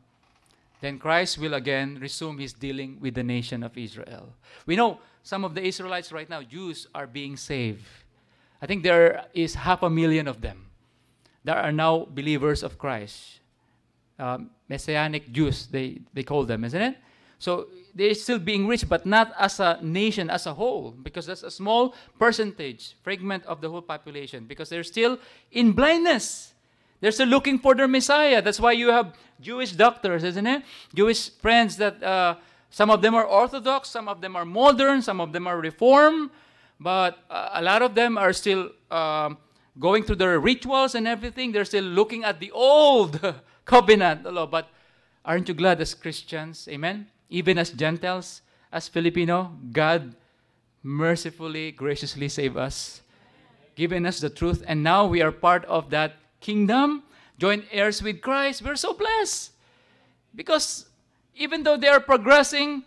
[0.82, 4.34] Then Christ will again resume his dealing with the nation of Israel.
[4.66, 7.86] We know some of the Israelites right now, Jews, are being saved.
[8.62, 10.68] I think there is half a million of them
[11.44, 13.40] that are now believers of Christ.
[14.20, 16.98] Um, Messianic Jews, they, they call them, isn't it?
[17.40, 21.44] So they're still being reached, but not as a nation as a whole, because that's
[21.44, 25.20] a small percentage, fragment of the whole population, because they're still
[25.52, 26.54] in blindness.
[27.00, 28.41] They're still looking for their Messiah.
[28.41, 30.64] That's why you have Jewish doctors, isn't it?
[30.93, 32.36] Jewish friends that uh,
[32.70, 36.32] some of them are Orthodox, some of them are modern, some of them are Reform,
[36.80, 39.38] but uh, a lot of them are still um,
[39.80, 41.52] going through their rituals and everything.
[41.52, 43.22] They're still looking at the old
[43.66, 44.24] covenant.
[44.24, 44.70] But
[45.24, 46.68] aren't you glad as Christians?
[46.70, 47.08] Amen?
[47.30, 48.41] Even as Gentiles,
[48.72, 50.16] as Filipino, God
[50.84, 53.02] mercifully, graciously saved us,
[53.76, 57.04] given us the truth, and now we are part of that kingdom,
[57.38, 58.62] joint heirs with Christ.
[58.62, 59.52] We're so blessed.
[60.36, 60.86] Because
[61.36, 62.84] even though they are progressing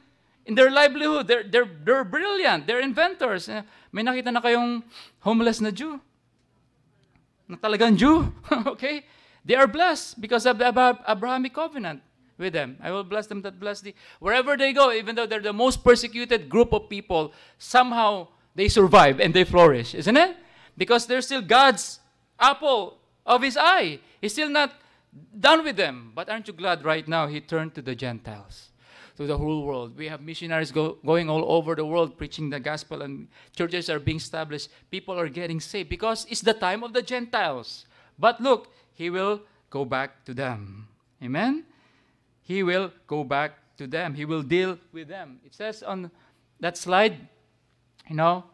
[0.46, 3.48] in their livelihood, they're, they're, they're brilliant, they're inventors.
[3.48, 4.82] Eh, may nakita na kayong
[5.20, 6.01] homeless na Jew.
[7.48, 8.32] Na talagang Jew.
[8.66, 9.05] okay?
[9.44, 10.68] They are blessed because of the
[11.09, 12.03] Abrahamic covenant
[12.38, 12.76] with them.
[12.80, 13.94] I will bless them that bless thee.
[14.18, 19.20] Wherever they go, even though they're the most persecuted group of people, somehow they survive
[19.20, 20.36] and they flourish, isn't it?
[20.76, 22.01] Because they're still God's
[22.38, 22.99] apple
[23.30, 24.00] of his eye.
[24.20, 24.74] He's still not
[25.38, 26.12] done with them.
[26.14, 28.70] But aren't you glad right now he turned to the Gentiles,
[29.16, 29.96] to the whole world?
[29.96, 34.00] We have missionaries go, going all over the world preaching the gospel, and churches are
[34.00, 34.68] being established.
[34.90, 37.86] People are getting saved because it's the time of the Gentiles.
[38.18, 40.88] But look, he will go back to them.
[41.22, 41.64] Amen?
[42.42, 44.14] He will go back to them.
[44.14, 45.38] He will deal with them.
[45.46, 46.10] It says on
[46.58, 47.28] that slide,
[48.08, 48.44] you know,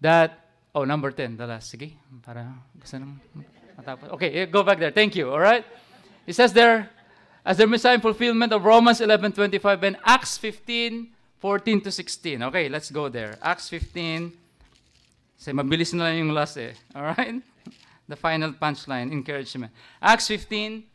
[0.00, 0.47] that
[0.78, 1.74] Oh, number 10, the last.
[1.74, 3.18] Sige, para gusto nang
[3.74, 4.14] matapos.
[4.14, 4.94] Okay, go back there.
[4.94, 5.66] Thank you, all right?
[6.24, 6.88] It says there,
[7.42, 11.10] as the Messiah fulfillment of Romans 11:25 and Acts 15,
[11.42, 12.46] 14 to 16.
[12.46, 13.34] Okay, let's go there.
[13.42, 14.30] Acts 15.
[15.34, 16.78] Say, mabilis na lang yung last eh.
[16.94, 17.42] All right?
[18.06, 19.74] The final punchline, encouragement.
[19.98, 20.86] Acts 15,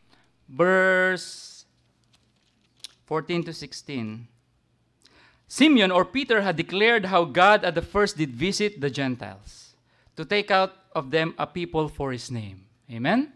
[0.48, 1.68] verse
[3.04, 4.32] 14 to 16.
[5.44, 9.63] Simeon or Peter had declared how God at the first did visit the Gentiles
[10.16, 12.64] to take out of them a people for his name.
[12.90, 13.32] Amen?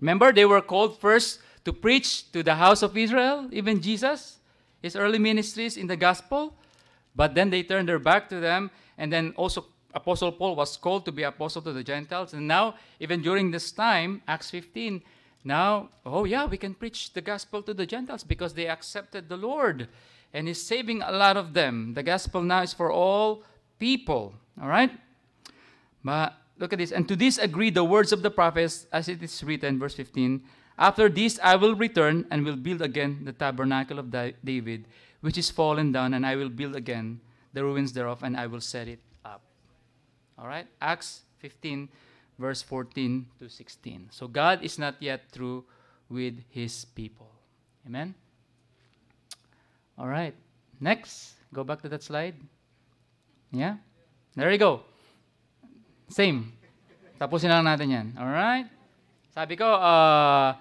[0.00, 4.38] Remember, they were called first to preach to the house of Israel, even Jesus,
[4.82, 6.54] his early ministries in the gospel.
[7.14, 11.04] But then they turned their back to them, and then also Apostle Paul was called
[11.06, 12.32] to be apostle to the Gentiles.
[12.32, 15.02] And now, even during this time, Acts 15,
[15.42, 19.36] now, oh yeah, we can preach the gospel to the Gentiles because they accepted the
[19.36, 19.88] Lord.
[20.32, 21.94] And He's saving a lot of them.
[21.94, 23.42] The gospel now is for all
[23.78, 24.34] people.
[24.60, 24.92] All right?
[26.02, 26.92] But look at this.
[26.92, 30.42] And to this agree the words of the prophets as it is written, verse 15.
[30.78, 34.86] After this I will return and will build again the tabernacle of David,
[35.20, 37.20] which is fallen down, and I will build again
[37.52, 39.42] the ruins thereof, and I will set it up.
[40.38, 40.66] All right?
[40.80, 41.88] Acts 15,
[42.38, 44.08] verse 14 to 16.
[44.10, 45.64] So God is not yet through
[46.08, 47.30] with his people.
[47.86, 48.14] Amen?
[49.98, 50.34] All right.
[50.80, 51.34] Next.
[51.52, 52.36] Go back to that slide.
[53.52, 53.76] Yeah?
[54.34, 54.82] There you go.
[56.10, 56.52] Same.
[57.16, 58.06] Tapusin lang natin yan.
[58.18, 58.66] Alright?
[59.30, 60.58] Sabi ko, uh,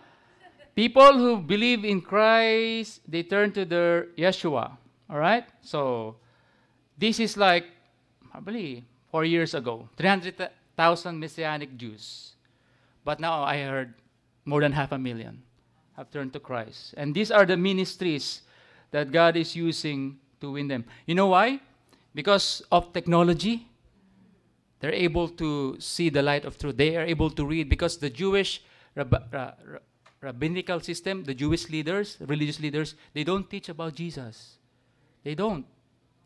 [0.77, 4.77] people who believe in Christ, they turn to their Yeshua.
[5.09, 5.49] Alright?
[5.65, 6.15] So,
[6.97, 7.65] this is like,
[8.29, 10.51] probably, four years ago, 300,000
[11.17, 12.35] Messianic Jews.
[13.03, 13.95] But now I heard
[14.45, 15.41] more than half a million
[15.97, 16.93] have turned to Christ.
[16.97, 18.41] And these are the ministries
[18.91, 20.85] that God is using to win them.
[21.05, 21.59] You know why?
[22.13, 23.68] Because of technology.
[24.79, 26.77] They're able to see the light of truth.
[26.77, 28.61] They are able to read because the Jewish
[30.21, 34.57] rabbinical system, the Jewish leaders, religious leaders, they don't teach about Jesus.
[35.23, 35.65] They don't.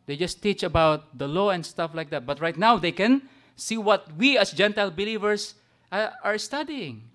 [0.06, 2.26] They just teach about the law and stuff like that.
[2.26, 3.24] But right now, they can
[3.56, 5.56] see what we as Gentile believers
[5.91, 7.10] uh, are studying.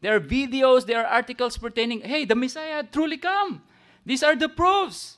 [0.00, 3.62] There are videos, there are articles pertaining, hey, the Messiah had truly come.
[4.04, 5.16] These are the proofs,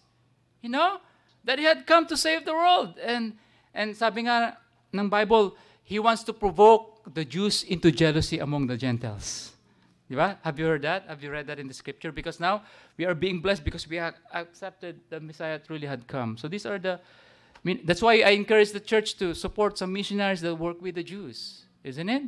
[0.61, 0.99] you know,
[1.45, 2.99] that he had come to save the world.
[3.03, 3.39] And,
[3.73, 4.59] and sabi nga
[4.95, 9.53] ng Bible, he wants to provoke the Jews into jealousy among the Gentiles.
[10.11, 10.37] Diba?
[10.43, 11.05] Have you heard that?
[11.09, 12.13] Have you read that in the scripture?
[12.13, 12.63] Because now
[12.97, 16.37] we are being blessed because we have accepted the Messiah truly had come.
[16.37, 19.93] So these are the, I mean, that's why I encourage the church to support some
[19.93, 22.23] missionaries that work with the Jews, isn't it?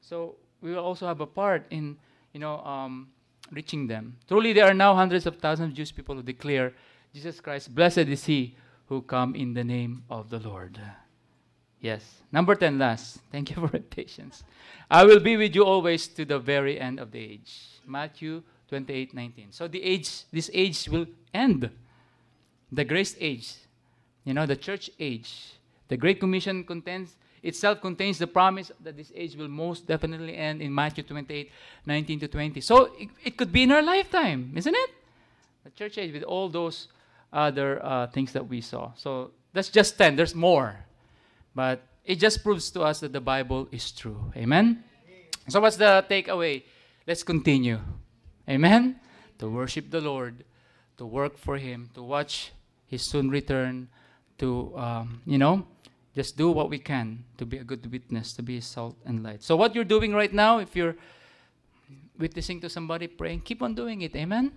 [0.00, 1.96] So we will also have a part in,
[2.32, 3.08] you know, um,
[3.50, 4.16] reaching them.
[4.28, 6.72] Truly, there are now hundreds of thousands of Jewish people who declare
[7.14, 8.56] Jesus Christ, blessed is He
[8.86, 10.80] who come in the name of the Lord.
[11.84, 12.02] Yes.
[12.32, 13.18] Number 10 last.
[13.30, 14.42] Thank you for your patience.
[14.90, 17.52] I will be with you always to the very end of the age.
[17.86, 19.48] Matthew 28 19.
[19.52, 21.04] So the age, this age will
[21.34, 21.68] end.
[22.72, 23.52] The grace age,
[24.24, 25.52] you know, the church age.
[25.88, 30.62] The Great Commission contains itself contains the promise that this age will most definitely end
[30.62, 31.50] in Matthew 28
[31.84, 32.60] 19 to 20.
[32.62, 34.90] So it, it could be in our lifetime, isn't it?
[35.64, 36.88] The church age with all those
[37.30, 38.92] other uh, things that we saw.
[38.96, 40.16] So that's just 10.
[40.16, 40.83] There's more.
[41.54, 44.32] But it just proves to us that the Bible is true.
[44.36, 44.84] Amen?
[45.48, 46.62] So, what's the takeaway?
[47.06, 47.80] Let's continue.
[48.48, 49.00] Amen?
[49.38, 50.44] To worship the Lord,
[50.96, 52.52] to work for Him, to watch
[52.86, 53.88] His soon return,
[54.38, 55.66] to, um, you know,
[56.14, 59.42] just do what we can to be a good witness, to be salt and light.
[59.42, 60.96] So, what you're doing right now, if you're
[62.18, 64.14] witnessing to somebody praying, keep on doing it.
[64.16, 64.52] Amen?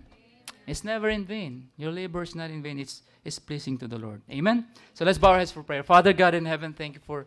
[0.68, 1.70] It's never in vain.
[1.78, 2.78] Your labor is not in vain.
[2.78, 4.20] It's, it's pleasing to the Lord.
[4.30, 4.66] Amen?
[4.92, 5.82] So let's bow our heads for prayer.
[5.82, 7.26] Father God in heaven, thank you for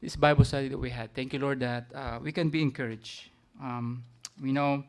[0.00, 1.12] this Bible study that we had.
[1.12, 3.28] Thank you, Lord, that uh, we can be encouraged.
[3.60, 4.02] Um,
[4.40, 4.84] we know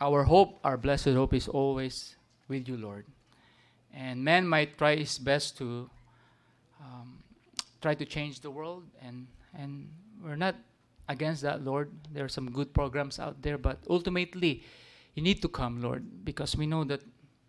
[0.00, 2.16] our hope, our blessed hope, is always
[2.48, 3.04] with you, Lord.
[3.92, 5.90] And man might try his best to
[6.80, 7.22] um,
[7.82, 9.90] try to change the world, and, and
[10.24, 10.56] we're not
[11.06, 11.90] against that, Lord.
[12.10, 14.64] There are some good programs out there, but ultimately,
[15.14, 17.02] you need to come, Lord, because we know that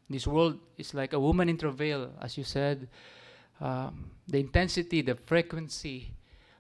[0.10, 2.88] this world is like a woman in travail, as you said.
[3.62, 6.12] Um, the intensity, the frequency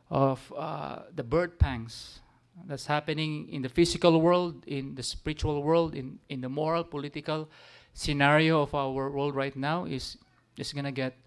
[0.09, 2.19] of uh, the birth pangs
[2.67, 7.49] that's happening in the physical world, in the spiritual world, in, in the moral, political
[7.93, 10.17] scenario of our world right now is,
[10.57, 11.17] is going to get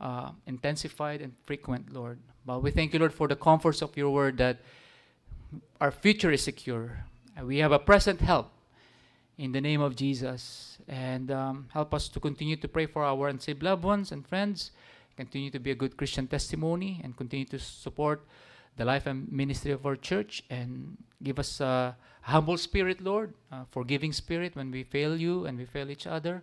[0.00, 2.18] uh, intensified and frequent, Lord.
[2.46, 4.60] But we thank you, Lord, for the comforts of your word that
[5.80, 7.04] our future is secure.
[7.36, 8.50] And we have a present help
[9.38, 10.78] in the name of Jesus.
[10.88, 14.72] And um, help us to continue to pray for our unsaved loved ones and friends,
[15.16, 18.26] continue to be a good Christian testimony, and continue to support
[18.76, 20.42] the life and ministry of our church.
[20.50, 25.56] And give us a humble spirit, Lord, a forgiving spirit when we fail you and
[25.56, 26.42] we fail each other.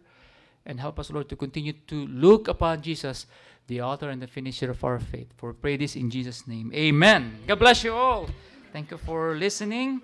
[0.65, 3.27] And help us, Lord, to continue to look upon Jesus,
[3.67, 5.27] the author and the finisher of our faith.
[5.37, 6.71] For we pray this in Jesus' name.
[6.73, 7.37] Amen.
[7.45, 8.29] God bless you all.
[8.73, 10.01] Thank you for listening.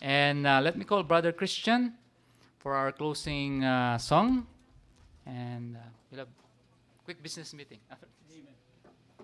[0.00, 1.94] And uh, let me call Brother Christian
[2.62, 4.46] for our closing uh, song.
[5.26, 6.28] And uh, we'll have
[7.04, 7.78] quick business meeting.